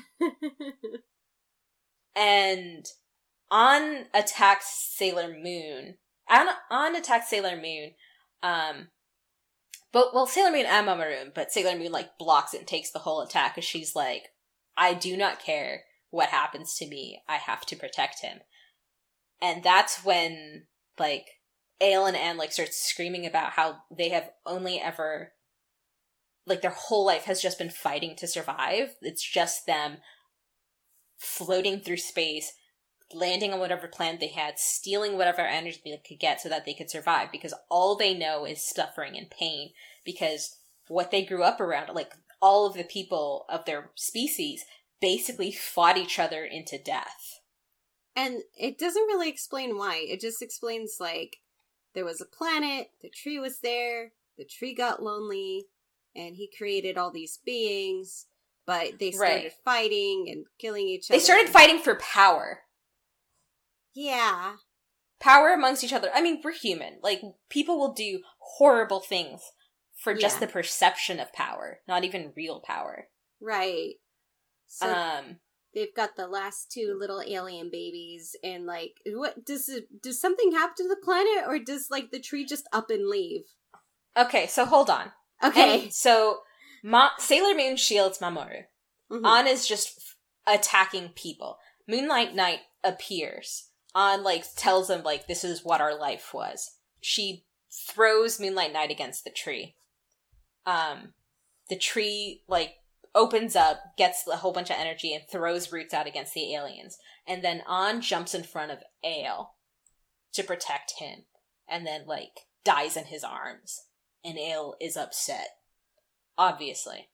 [2.16, 2.86] and
[3.50, 5.96] An attacks Sailor Moon.
[6.28, 7.92] An, An attacks Sailor Moon.
[8.42, 8.88] Um,
[9.92, 13.00] but well, Sailor Moon and Mamoru, but Sailor Moon like blocks it and takes the
[13.00, 14.28] whole attack because she's like,
[14.76, 17.22] I do not care what happens to me.
[17.28, 18.38] I have to protect him.
[19.42, 20.66] And that's when
[20.98, 21.26] like
[21.80, 25.32] Ale and like starts screaming about how they have only ever
[26.46, 28.96] like their whole life has just been fighting to survive.
[29.02, 29.98] It's just them
[31.16, 32.52] floating through space,
[33.12, 36.74] landing on whatever planet they had, stealing whatever energy they could get so that they
[36.74, 39.70] could survive because all they know is suffering and pain
[40.04, 40.56] because
[40.88, 44.64] what they grew up around, like all of the people of their species,
[45.00, 47.40] basically fought each other into death.
[48.16, 49.96] and it doesn't really explain why.
[49.96, 51.38] It just explains like
[51.94, 55.66] there was a planet, the tree was there, the tree got lonely,
[56.14, 58.26] and he created all these beings,
[58.66, 59.52] but they started Right.
[59.64, 61.18] fighting and killing each other.
[61.18, 62.62] They started fighting for power.
[63.94, 64.56] Yeah.
[65.18, 66.10] Power amongst each other.
[66.14, 66.98] I mean, we're human.
[67.02, 69.42] Like, people will do horrible things
[69.94, 70.46] for just Yeah.
[70.46, 73.08] the perception of power, not even real power.
[73.40, 73.96] Right.
[74.66, 75.40] So um,
[75.74, 80.52] they've got the last two little alien babies and like what does it, does something
[80.52, 83.42] happen to the planet or does like the tree just up and leave?
[84.16, 85.12] okay, so hold on.
[85.42, 85.84] Okay.
[85.84, 86.40] And so,
[86.82, 88.64] Ma- Sailor Moon shields Mamoru.
[89.10, 89.22] Mhm.
[89.24, 90.16] An is just f-
[90.58, 91.58] attacking people.
[91.88, 93.68] Moonlight Knight appears.
[93.94, 96.72] An like tells them like this is what our life was.
[97.00, 99.76] She throws Moonlight Knight against the tree.
[100.66, 101.14] Um,
[101.68, 102.74] the tree like
[103.14, 106.96] opens up, gets a whole bunch of energy, and throws roots out against the aliens.
[107.26, 109.54] And then An jumps in front of Ale
[110.32, 111.24] to protect him,
[111.68, 113.82] and then like dies in his arms.
[114.24, 115.48] And Ale is upset,
[116.36, 117.08] obviously.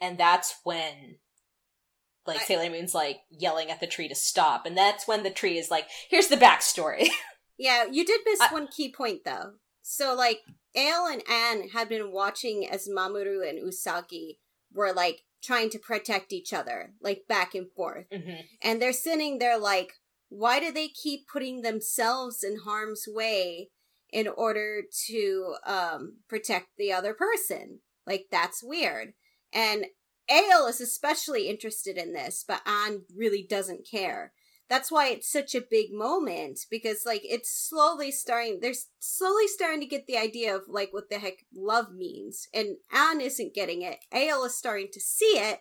[0.00, 1.16] And that's when
[2.26, 5.30] like I- Sailor Moon's like yelling at the tree to stop, and that's when the
[5.30, 7.08] tree is like, "Here's the backstory."
[7.60, 9.54] Yeah, you did miss I- one key point though.
[9.82, 10.42] So like
[10.76, 14.36] Ale and An had been watching as Mamoru and Usagi
[14.72, 18.08] were like trying to protect each other, like back and forth.
[18.10, 18.44] Mhm.
[18.62, 19.94] And they're sitting there like,
[20.28, 23.70] why do they keep putting themselves in harm's way
[24.10, 27.80] in order to um protect the other person?
[28.06, 29.14] Like that's weird.
[29.52, 29.86] And
[30.30, 34.32] Ale is especially interested in this, but An really doesn't care.
[34.68, 39.80] That's why it's such a big moment because like it's slowly starting they're slowly starting
[39.80, 42.48] to get the idea of like what the heck love means.
[42.52, 43.98] And An isn't getting it.
[44.12, 45.60] Ale is starting to see it.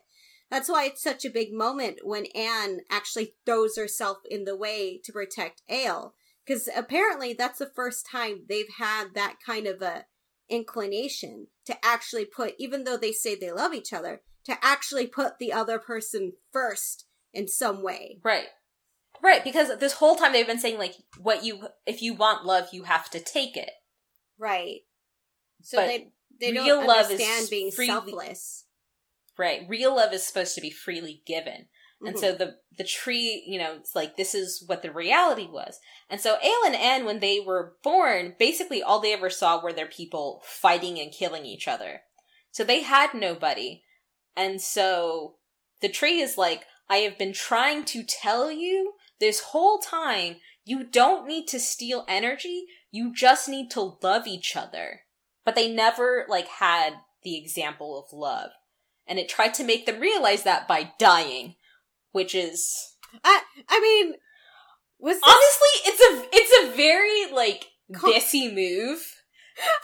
[0.49, 4.99] That's why it's such a big moment when An actually throws herself in the way
[5.03, 6.13] to protect Ale.
[6.45, 10.05] Because apparently that's the first time they've had that kind of a
[10.49, 15.39] inclination to actually put, even though they say they love each other, to actually put
[15.39, 18.19] the other person first in some way.
[18.23, 18.47] Right.
[19.23, 22.69] Right, because this whole time they've been saying like what you if you want love,
[22.71, 23.71] you have to take it.
[24.37, 24.81] Right.
[25.61, 28.65] So But they they real don't love understand is being freely- selfless.
[29.37, 29.61] Right.
[29.67, 31.67] Real love is supposed to be freely given.
[32.05, 32.19] And Mhm.
[32.19, 35.79] so the the tree, you know, it's like this is what the reality was.
[36.09, 39.73] And so Ale and An, when they were born, basically all they ever saw were
[39.73, 42.03] their people fighting and killing each other.
[42.51, 43.83] So they had nobody.
[44.35, 45.37] And so
[45.81, 50.83] the tree is like, I have been trying to tell you this whole time, you
[50.83, 55.01] don't need to steal energy, you just need to love each other.
[55.45, 56.93] But they never like had
[57.23, 58.51] the example of love.
[59.07, 61.55] And it tried to make them realize that by dying,
[62.11, 64.15] which is I I mean,
[64.99, 69.01] was this, honestly it's a it's a very like Co- dissy move.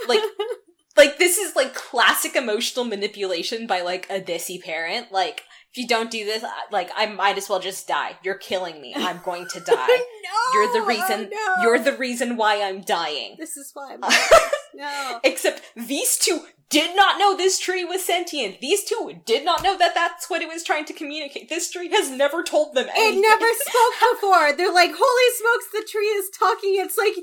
[0.08, 0.22] Like
[0.98, 5.12] like this is like classic emotional manipulation by like a dissy parent.
[5.12, 5.44] Like
[5.74, 8.16] if you don't do this, like I might as well just die.
[8.24, 8.94] You're killing me.
[8.96, 9.74] I'm going to die.
[9.76, 11.30] no, You're the reason.
[11.34, 11.64] oh, no.
[11.64, 13.36] You're the reason why I'm dying.
[13.40, 14.02] This is why I'm
[14.76, 15.20] no.
[15.24, 18.60] Except these two did not know this tree was sentient.
[18.62, 21.50] These two did not know that that's what it was trying to communicate.
[21.50, 23.20] This tree has never told them anything.
[23.20, 24.54] It never spoke before.
[24.54, 27.16] They're like, "Holy smokes, the tree is talking." It's like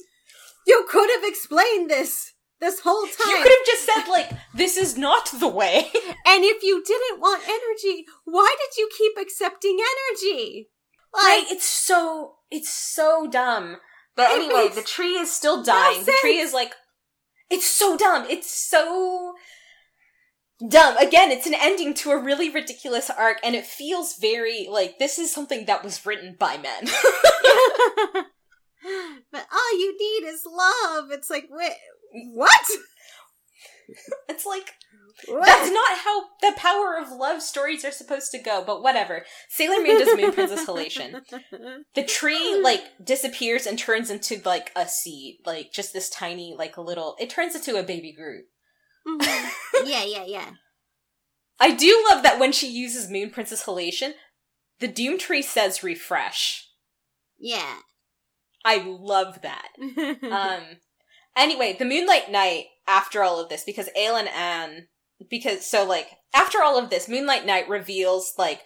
[0.67, 2.30] you could have explained this
[2.61, 3.29] this whole time.
[3.29, 5.91] You could have just said like, "This is not the way."
[6.27, 10.69] And if you didn't want energy, why did you keep accepting energy?
[11.13, 11.45] Like, right?
[11.51, 13.79] It's so it's so dumb.
[14.15, 16.05] But anyway, the tree is still dying.
[16.05, 16.75] the tree is like,
[17.49, 18.27] it's so dumb.
[18.29, 19.35] It's so
[20.69, 20.97] dumb.
[20.99, 25.19] Again, it's an ending to a really ridiculous arc, and it feels very like this
[25.19, 26.85] is something that was written by men.
[29.33, 31.11] but all you need is love.
[31.11, 31.73] It's like, wait,
[32.35, 32.67] what?
[34.29, 34.73] it's like
[35.27, 35.45] What?
[35.47, 38.63] that's not how the power of love stories are supposed to go.
[38.65, 39.25] But whatever.
[39.49, 41.21] Sailor Moon does Moon Princess Halation.
[41.95, 46.79] The tree like disappears and turns into like a seed, like just this tiny like
[46.79, 47.17] little.
[47.21, 48.45] It turns into a baby Groot.
[49.07, 49.51] Mhm.
[49.87, 50.51] yeah, yeah, yeah.
[51.61, 54.13] I do love that when she uses Moon Princess Halation,
[54.79, 56.67] the Doom Tree says refresh.
[57.39, 57.77] Yeah.
[58.65, 59.67] I love that.
[60.23, 60.63] Um
[61.37, 64.89] anyway, the Moonlight Knight after all of this, because Aelin Anne
[65.29, 68.63] because so like after all of this, Moonlight Knight reveals like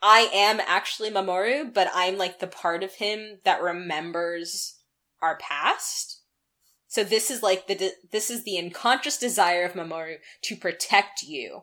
[0.00, 4.78] I am actually Mamoru, but I'm like the part of him that remembers
[5.20, 6.22] our past.
[6.88, 11.22] So this is like the de- this is the unconscious desire of Mamoru to protect
[11.22, 11.62] you,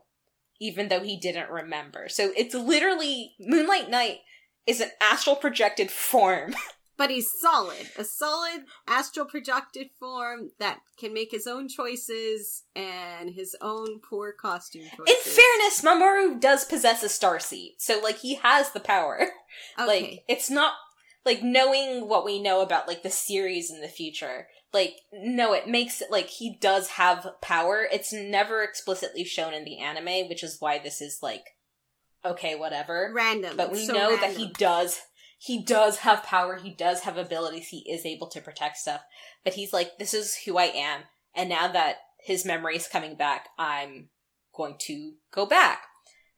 [0.60, 2.08] even though he didn't remember.
[2.08, 4.20] So it's literally Moonlight Knight
[4.66, 6.56] is an astral projected form.
[7.00, 7.90] but he's solid.
[7.98, 14.34] A solid astral projected form that can make his own choices and his own poor
[14.34, 15.08] costume choices.
[15.08, 19.22] In fairness, Mamoru does possess a star seed, so like he has the power.
[19.80, 19.88] okay.
[19.88, 20.74] Like it's not
[21.26, 24.48] like knowing what we know about like the series in the future.
[24.74, 27.88] Like no, it makes it like he does have power.
[27.90, 31.56] It's never explicitly shown in the anime, which is why this is like
[32.26, 33.10] okay, whatever.
[33.16, 33.56] random.
[33.56, 35.00] But we so know that he does
[35.42, 39.02] he does have power, he does have abilities, he is able to protect stuff.
[39.44, 41.02] But he's like, this is who I am,
[41.36, 44.10] and now that his memory is coming back, I'm
[44.54, 45.84] going to go back.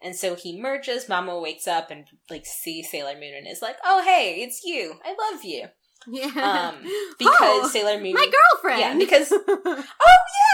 [0.01, 3.77] And so he merges, Mama wakes up and like sees Sailor Moon and is like,
[3.83, 4.95] Oh hey, it's you.
[5.05, 5.67] I love you.
[6.07, 6.71] Yeah.
[6.73, 6.81] Um
[7.19, 8.79] because Oh, Sailor Moon my girlfriend.
[8.79, 9.83] Yeah, because Oh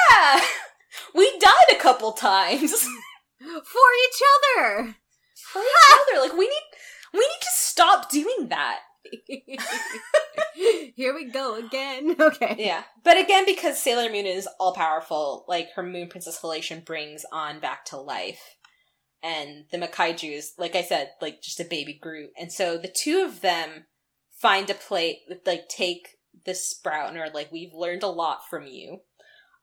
[0.10, 0.42] Yeah
[1.16, 4.96] We died a couple times for each other.
[5.36, 6.22] for each other.
[6.22, 6.64] Like we need
[7.14, 8.80] we need to stop doing that.
[10.96, 12.16] Here we go again.
[12.28, 12.56] Okay.
[12.58, 12.84] Yeah.
[13.04, 17.60] But again, because Sailor Moon is all powerful, like her Moon Princess Halation brings An
[17.60, 18.58] back to life.
[19.24, 22.32] And the Makaiju is, like I said, like just a baby Groot.
[22.38, 23.86] And so the two of them
[24.32, 28.68] find a plate, like take the sprout and are like, we've learned a lot from
[28.68, 29.02] you.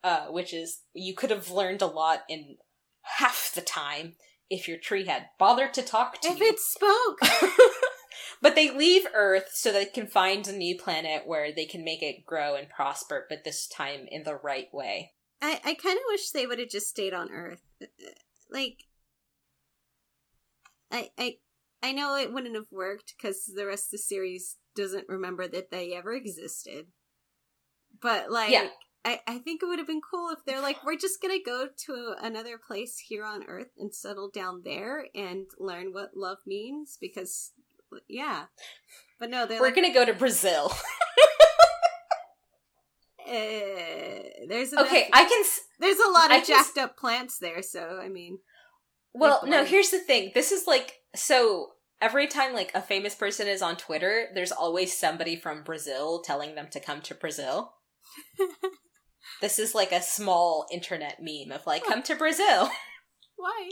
[0.03, 2.57] Uh, which is, you could have learned a lot in
[3.03, 4.14] half the time
[4.55, 6.46] if your tree had bothered to talk to If you.
[6.46, 7.18] it spoke.
[8.42, 12.02] but they leave Earth so they can find a new planet where they can make
[12.02, 15.12] it grow and prosper, but this time in the right way.
[15.42, 17.62] I, I kind of wish they would have just stayed on Earth.
[18.50, 18.84] Like,
[20.90, 21.36] I I
[21.82, 25.70] I know it wouldn't have worked because the rest of the series doesn't remember that
[25.70, 26.86] they ever existed.
[28.00, 28.68] But like, Yeah.
[29.05, 31.68] I I think it would have been cool if they're like, we're just gonna go
[31.86, 36.96] to another place here on Earth and settle down there and learn what love means
[37.00, 37.52] because,
[38.09, 38.44] yeah.
[39.20, 40.72] But no, they're We're like, gonna go to Brazil.
[43.26, 43.30] uh,
[44.48, 45.44] there's enough, Okay, I can.
[45.80, 48.38] there's a lot I of can jacked up plants there, so I mean,
[49.12, 49.64] Well, no.
[49.64, 50.32] Here's the thing.
[50.34, 51.70] This is like so.
[52.00, 56.55] Every time like a famous person is on Twitter, there's always somebody from Brazil telling
[56.55, 57.72] them to come to Brazil.
[59.40, 62.70] this is like a small internet meme of like, come to Brazil.
[63.36, 63.68] why?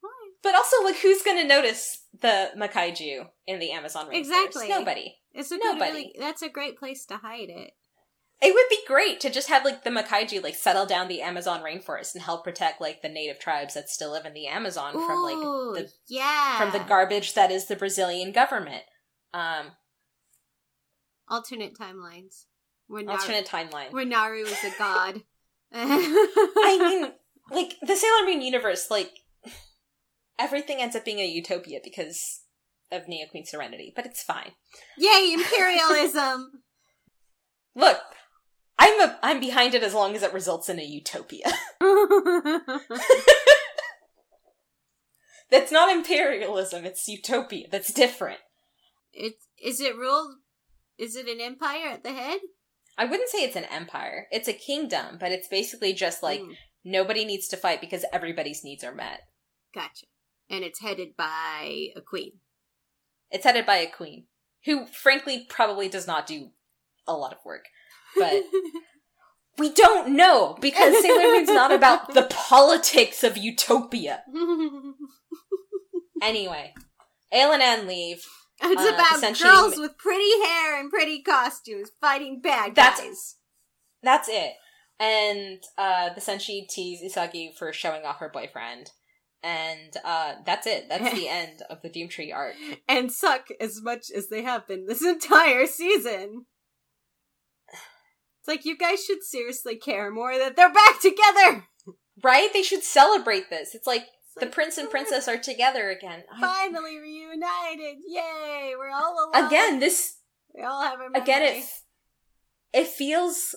[0.00, 0.10] Why?
[0.42, 4.18] But also, like, who's going to notice the Makaiju in the Amazon rainforest?
[4.18, 4.68] Exactly.
[4.68, 5.16] Nobody.
[5.32, 5.90] It's a Nobody.
[5.90, 7.72] really, that's a great place to hide it.
[8.42, 11.62] It would be great to just have like the Makaiju like settle down the Amazon
[11.62, 15.22] rainforest and help protect like the native tribes that still live in the Amazon from
[15.22, 18.82] like the yeah, from the garbage that is the Brazilian government.
[19.32, 19.72] Um,
[21.28, 22.44] alternate timelines.
[22.88, 23.92] Naru, alternate timeline.
[23.92, 25.22] where Naru is a god.
[25.72, 27.12] I mean,
[27.50, 29.10] like the Sailor Moon universe, like
[30.38, 32.42] everything ends up being a utopia because
[32.92, 34.52] of Neo Queen Serenity, but it's fine.
[34.96, 36.62] yay imperialism!
[37.74, 37.98] Look,
[38.78, 41.46] I'm a, I'm behind it as long as it results in a utopia.
[45.50, 47.66] That's not imperialism; it's utopia.
[47.70, 48.38] That's different.
[49.12, 50.36] it's is it ruled?
[50.98, 52.40] Is it an empire at the head?
[52.98, 54.26] I wouldn't say it's an empire.
[54.30, 58.64] It's a kingdom, but it's basically just like Mm, nobody needs to fight because everybody's
[58.64, 59.20] needs are met.
[59.74, 60.06] gotcha.
[60.48, 62.34] And it's headed by a queen.
[63.30, 64.26] It's headed by a queen
[64.64, 66.50] who, frankly, probably does not do
[67.06, 67.64] a lot of work.
[68.16, 68.44] But
[69.58, 74.22] we don't know because Sailor Moon's not about the politics of utopia.
[76.22, 76.72] Anyway,
[77.32, 78.24] Ale and An leave.
[78.62, 83.36] It's Uh, about girls with pretty hair and pretty costumes fighting bad That's- guys.
[84.02, 84.52] That's it.
[84.98, 88.90] And uh, the Senshi tease Usagi for showing off her boyfriend.
[89.42, 90.88] And uh, that's it.
[90.88, 92.54] That's the end of the Doom Tree arc.
[92.88, 96.46] and suck as much as they have been this entire season.
[97.68, 101.64] It's like you guys should seriously care more that they're back together.
[102.24, 102.48] Right?
[102.50, 103.74] They should celebrate this.
[103.74, 104.06] It's like
[104.38, 106.24] the like, prince and princess are together again.
[106.32, 107.96] Oh, finally reunited.
[108.06, 108.74] Yay!
[108.76, 109.46] We're all alive.
[109.46, 110.18] Again, this
[110.54, 111.64] we all have a again it
[112.72, 113.54] it feels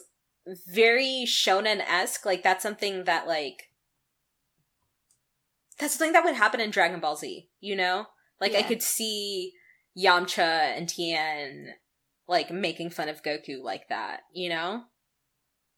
[0.68, 2.26] very shonen esque.
[2.26, 3.64] Like that's something that like
[5.78, 7.50] that's something that would happen in Dragon Ball Z.
[7.60, 8.06] You know,
[8.40, 9.54] like I could see
[9.98, 11.74] Yamcha and Tien
[12.28, 14.22] like making fun of Goku like that.
[14.34, 14.84] You know,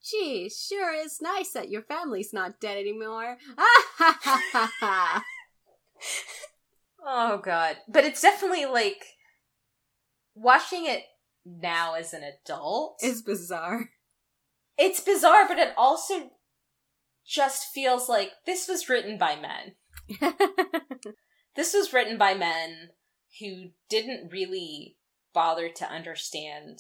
[0.03, 3.37] Gee, sure is nice that your family's not dead anymore.
[3.57, 5.23] Ah ha ha ha ha.
[7.03, 7.77] Oh god.
[7.87, 9.03] But it's definitely like
[10.35, 11.03] watching it
[11.45, 12.99] now as an adult.
[13.01, 13.89] It's bizarre.
[14.77, 16.31] it's bizarre, but it also
[17.25, 19.75] just feels like this was written by men.
[21.55, 22.89] This was written by men
[23.39, 24.97] who didn't really
[25.33, 26.79] bother to understand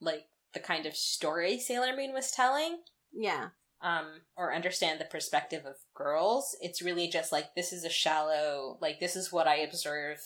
[0.00, 2.78] like the kind of story Sailor Moon was telling.
[3.12, 3.48] yeah.
[3.82, 8.78] um or understand the perspective of girls it's really just like this is a shallow
[8.80, 10.18] like this is what i observe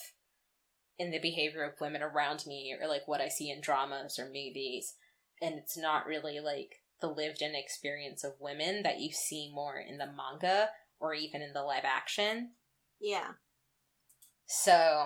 [0.97, 4.25] in the behavior of women around me or like what i see in dramas or
[4.25, 4.93] movies
[5.41, 9.77] and it's not really like the lived in experience of women that you see more
[9.77, 10.69] in the manga
[10.99, 12.51] or even in the live action
[13.01, 13.31] Yeah.
[14.45, 15.05] so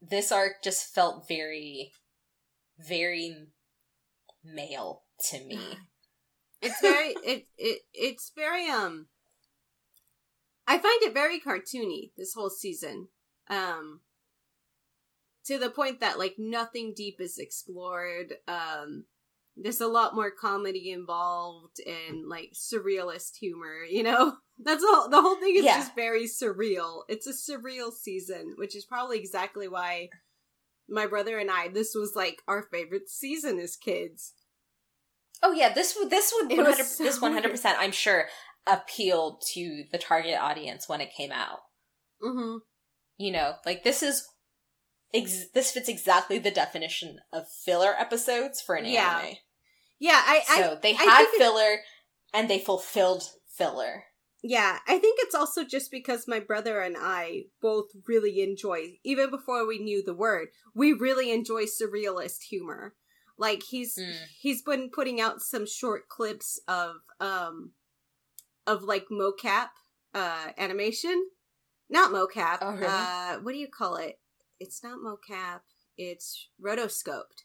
[0.00, 1.92] this arc just felt very
[2.78, 3.46] very
[4.44, 5.58] male to me
[6.62, 9.08] It's very it it it's very um
[10.66, 13.08] I find it very cartoony this whole season.
[13.50, 14.00] Um
[15.46, 18.34] to the point that like nothing deep is explored.
[18.46, 19.06] Um
[19.56, 24.36] there's a lot more comedy involved and like surrealist humor, you know?
[24.64, 25.78] That's all the whole thing is Yeah.
[25.78, 27.02] just very surreal.
[27.08, 30.10] It's a surreal season, which is probably exactly why
[30.92, 34.34] my brother and I this was like our favorite season as kids.
[35.42, 37.92] Oh yeah, this would this would It 100 was so this one hundred percent I'm
[37.92, 38.28] sure
[38.66, 41.58] appealed to the target audience when it came out.
[42.22, 42.60] Mhm.
[43.16, 44.28] You know, like this is
[45.12, 49.18] ex- this fits exactly the definition of filler episodes for an Yeah.
[49.18, 49.36] anime.
[49.98, 51.80] Yeah, I I So they I had think it- filler
[52.32, 53.24] and they fulfilled
[53.56, 54.04] filler.
[54.42, 59.30] Yeah, I think it's also just because my brother and I both really enjoy, even
[59.30, 62.94] before we knew the word, we really enjoy surrealist humor.
[63.38, 64.14] Like he's Mm.
[64.40, 67.72] he's been putting out some short clips of um
[68.66, 69.68] of like mocap
[70.14, 71.30] uh animation.
[71.88, 72.58] not mocap.
[72.62, 72.86] Oh, really?
[72.86, 74.18] Uh, what do you call it?
[74.58, 75.60] It's not mocap.
[75.98, 77.44] It's rotoscoped.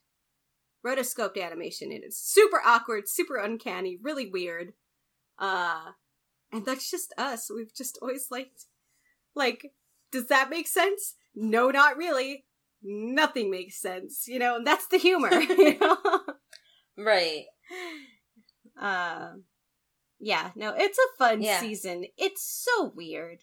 [0.86, 1.92] Rotoscoped animation.
[1.92, 4.74] And it's super awkward, super uncanny, really weird.
[5.38, 5.92] Uh,
[6.52, 7.50] and that's just us.
[7.54, 8.66] We've just always liked,
[9.36, 9.72] like,
[10.12, 11.16] does that make sense?
[11.36, 12.46] No, not really.
[12.82, 15.98] Nothing makes sense, you know, and that's the humor, you know?
[16.98, 17.46] Right.
[18.80, 19.34] Uh,
[20.20, 21.60] yeah, no, it's a fun Yeah.
[21.60, 22.06] season.
[22.18, 23.40] It's so weird.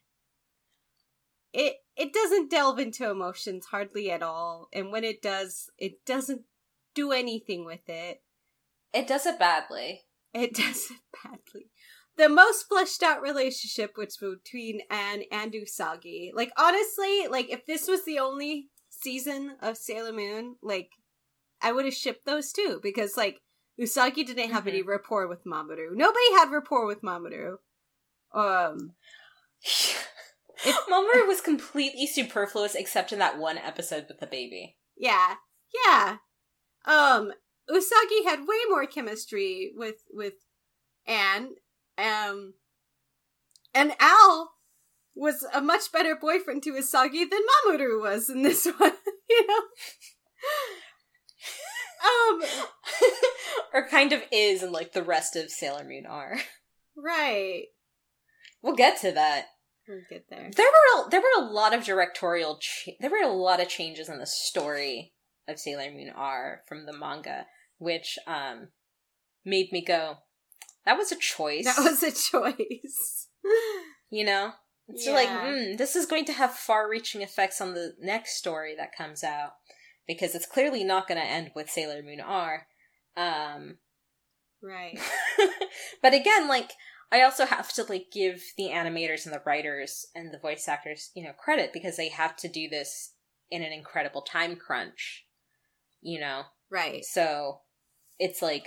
[1.52, 6.42] It it doesn't delve into emotions hardly at all, and when it does, it doesn't
[6.94, 8.22] do anything with it.
[8.92, 10.02] It does it badly.
[10.32, 11.70] It does it badly.
[12.16, 16.30] The most fleshed out relationship was between An and Usagi.
[16.34, 20.90] Like honestly, like if this was the only season of Sailor Moon, like
[21.60, 23.40] I would have shipped those two because like
[23.80, 25.88] Usagi didn't have any rapport with Mamoru.
[25.92, 27.56] Nobody had rapport with Mamoru.
[28.32, 28.92] Um,
[30.64, 34.76] Mamoru was completely superfluous except in that one episode with the baby.
[34.96, 35.34] yeah,
[35.86, 36.18] yeah.
[36.86, 37.32] Um,
[37.68, 40.34] Usagi had way more chemistry with with
[41.06, 41.54] An.
[41.98, 42.54] Um,
[43.74, 44.52] and Al
[45.14, 48.92] was a much better boyfriend to Usagi than Mamoru was in this one.
[49.30, 49.60] you know.
[52.04, 52.42] Um,
[53.72, 56.36] or kind of is and like the rest of Sailor Moon are.
[56.96, 57.64] right.
[58.62, 59.46] We'll get to that.
[59.88, 60.50] We'll get there.
[60.54, 63.68] There were a, there were a lot of directorial ch- there were a lot of
[63.68, 65.12] changes in the story
[65.48, 67.46] of Sailor Moon R from the manga,
[67.78, 68.68] which um
[69.44, 70.16] made me go,
[70.86, 71.64] that was a choice.
[71.64, 73.28] That was a choice.
[74.10, 74.52] you know.
[74.96, 78.94] So like, mm, this is going to have far-reaching effects on the next story that
[78.94, 79.52] comes out
[80.06, 82.66] because it's clearly not going to end with Sailor Moon R.
[83.16, 83.78] Um,
[84.62, 84.98] right.
[86.02, 86.72] but again, like
[87.10, 91.10] I also have to like give the animators and the writers and the voice actors,
[91.14, 93.14] you know, credit because they have to do this
[93.50, 95.24] in an incredible time crunch.
[96.02, 97.04] You know, Right.
[97.04, 97.60] so
[98.18, 98.66] it's like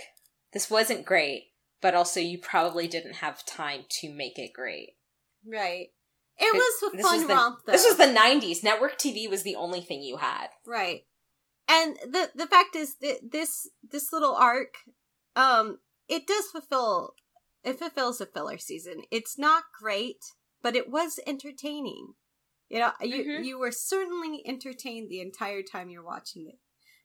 [0.52, 1.44] this wasn't great,
[1.80, 4.90] but also you probably didn't have time to make it great.
[5.46, 5.88] Right.
[6.40, 7.72] It was a This fun was the- romp, though.
[7.72, 8.62] This was the '90s.
[8.62, 10.48] Network TV was the only thing you had.
[10.66, 11.02] right.
[11.70, 14.74] And the the fact is that this this little arc,
[15.36, 17.14] um, it does fulfill
[17.64, 19.02] it fulfills a filler season.
[19.10, 20.24] It's not great,
[20.62, 22.14] but it was entertaining.
[22.70, 23.44] You know, you Mhm.
[23.44, 26.58] you were certainly entertained the entire time you're watching it.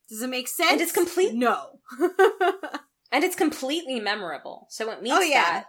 [0.10, 0.72] Does it make sense?
[0.74, 1.80] And it's complete- No.
[3.14, 4.68] and it's completely memorable.
[4.70, 5.44] So it means Oh, yeah.
[5.44, 5.66] that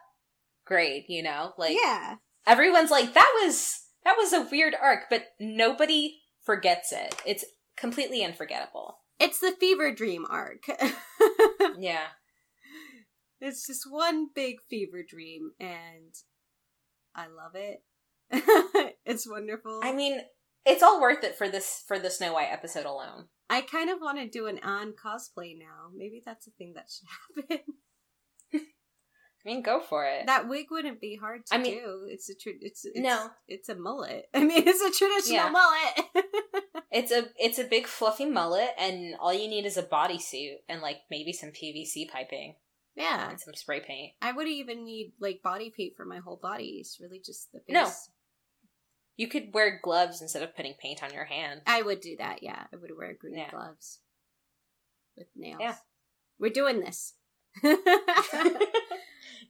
[0.66, 2.16] great, you know, like yeah.
[2.46, 7.14] everyone's like that was that was a weird arc, but nobody forgets it.
[7.24, 7.44] It's
[7.76, 8.98] completely unforgettable.
[9.20, 10.64] It's the fever dream arc.
[11.78, 12.06] Yeah.
[13.40, 16.14] It's just one big fever dream, and
[17.14, 17.82] I love it.
[19.04, 19.80] it's wonderful.
[19.82, 20.20] I mean,
[20.64, 23.26] it's all worth it for this for the Snow White episode alone.
[23.50, 25.90] I kind of want to do an on cosplay now.
[25.94, 27.64] Maybe that's a thing that should happen.
[28.54, 30.24] I mean, go for it.
[30.26, 32.06] that wig wouldn't be hard to I mean- do.
[32.08, 33.28] It's a tra- it's, it's No.
[33.46, 34.26] it's a mullet.
[34.34, 35.50] I mean, it's a traditional Yeah.
[35.50, 36.24] mullet.
[36.96, 40.80] It's a it's a big fluffy mullet, and all you need is a bodysuit and
[40.80, 42.54] like maybe some PVC piping
[42.94, 44.12] yeah, and some spray paint.
[44.22, 46.76] I wouldn't even need like body paint for my whole body.
[46.78, 47.74] It's really just the face.
[47.74, 47.90] No.
[49.16, 51.60] You could wear gloves instead of putting paint on your hand.
[51.66, 52.42] I would do that.
[52.42, 53.50] Yeah, I would wear green Yeah.
[53.50, 54.00] gloves
[55.16, 55.60] with nails.
[55.60, 55.76] Yeah.
[56.38, 57.14] We're doing this.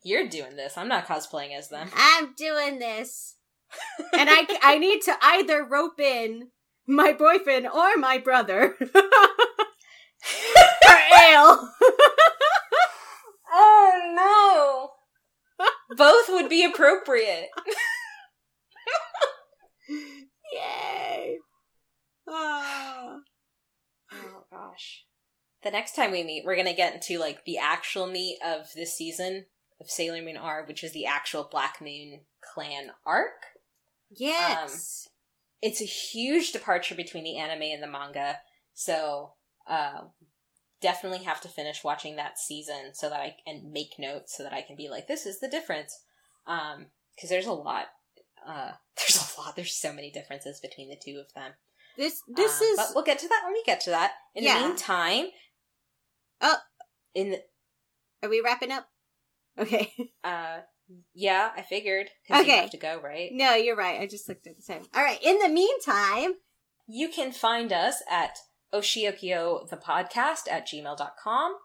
[0.04, 0.76] You're doing this.
[0.76, 1.88] I'm not cosplaying as them.
[1.96, 3.36] I'm doing this.
[4.12, 6.50] and I, I need to either rope in
[6.86, 9.02] my boyfriend or my brother for
[11.18, 11.70] ale.
[13.50, 14.90] oh
[15.58, 15.66] no!
[15.96, 17.48] Both would be appropriate.
[20.54, 21.38] Yay!
[22.28, 23.18] Ah.
[24.12, 25.04] Oh gosh.
[25.62, 28.94] The next time we meet, we're gonna get into like the actual meat of this
[28.94, 29.46] season
[29.80, 33.46] of Sailor Moon R, which is the actual Black Moon clan arc.
[34.10, 35.08] Yes.
[35.62, 38.38] It's a huge departure between the anime and the manga,
[38.74, 39.32] so
[39.66, 40.02] uh
[40.80, 44.52] definitely have to finish watching that season so that I and make notes so that
[44.52, 46.04] I can be like, this is the difference.
[46.46, 47.86] Um, because there's a lot.
[48.46, 49.56] Uh, there's a lot.
[49.56, 51.52] There's so many differences between the two of them.
[51.96, 54.12] this this Uh, is But we'll get to that when we get to that.
[54.34, 54.60] In Yeah.
[54.60, 55.26] the meantime,
[56.40, 56.58] Oh.
[57.14, 57.42] in the,
[58.22, 58.88] Are we wrapping up?
[59.58, 59.92] Okay.
[60.24, 60.60] uh,
[61.14, 62.44] yeah, I figured Okay.
[62.56, 63.30] you have to go, right?
[63.32, 64.00] no, you're right.
[64.00, 64.84] I just looked at the time.
[64.94, 65.22] All right.
[65.22, 66.34] In the meantime,
[66.86, 68.36] You can find us at
[68.74, 71.56] Oshiokyo the podcast at gmail.com.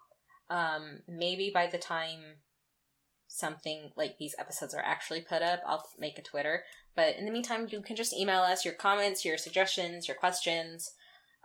[0.50, 2.38] Um, maybe by the time
[3.30, 6.64] something like these episodes are actually put up, I'll make a Twitter.
[6.96, 10.92] But in the meantime, you can just email us your comments, your suggestions, your questions,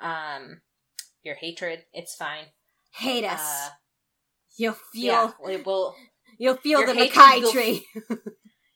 [0.00, 0.62] um,
[1.22, 1.84] your hatred.
[1.92, 2.46] It's fine.
[2.92, 3.40] Hate us.
[3.40, 3.68] Uh,
[4.56, 5.34] you'll feel.
[5.48, 5.94] yeah, will.
[6.38, 7.86] You'll feel the will- tree.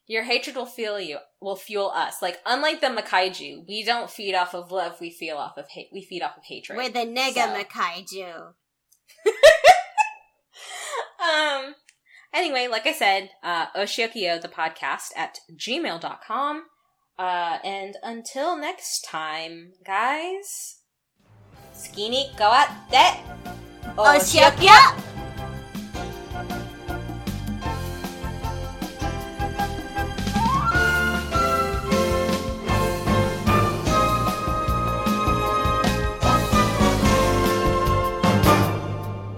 [0.07, 1.19] Your hatred will fuel you.
[1.39, 2.19] Will fuel us.
[2.19, 4.99] Like unlike the Makaiju, we don't feed off of love.
[4.99, 5.89] We feel off of hate.
[5.93, 6.77] We feed off of hatred.
[6.77, 8.53] We're the nega So- Makaiju.
[11.67, 11.75] um
[12.33, 16.63] anyway like i said uh Oshiokyo the podcast at gmail.com
[17.17, 20.79] uh and until next time guys
[21.73, 23.17] skinny go out there
[23.97, 25.18] Oshiokyo!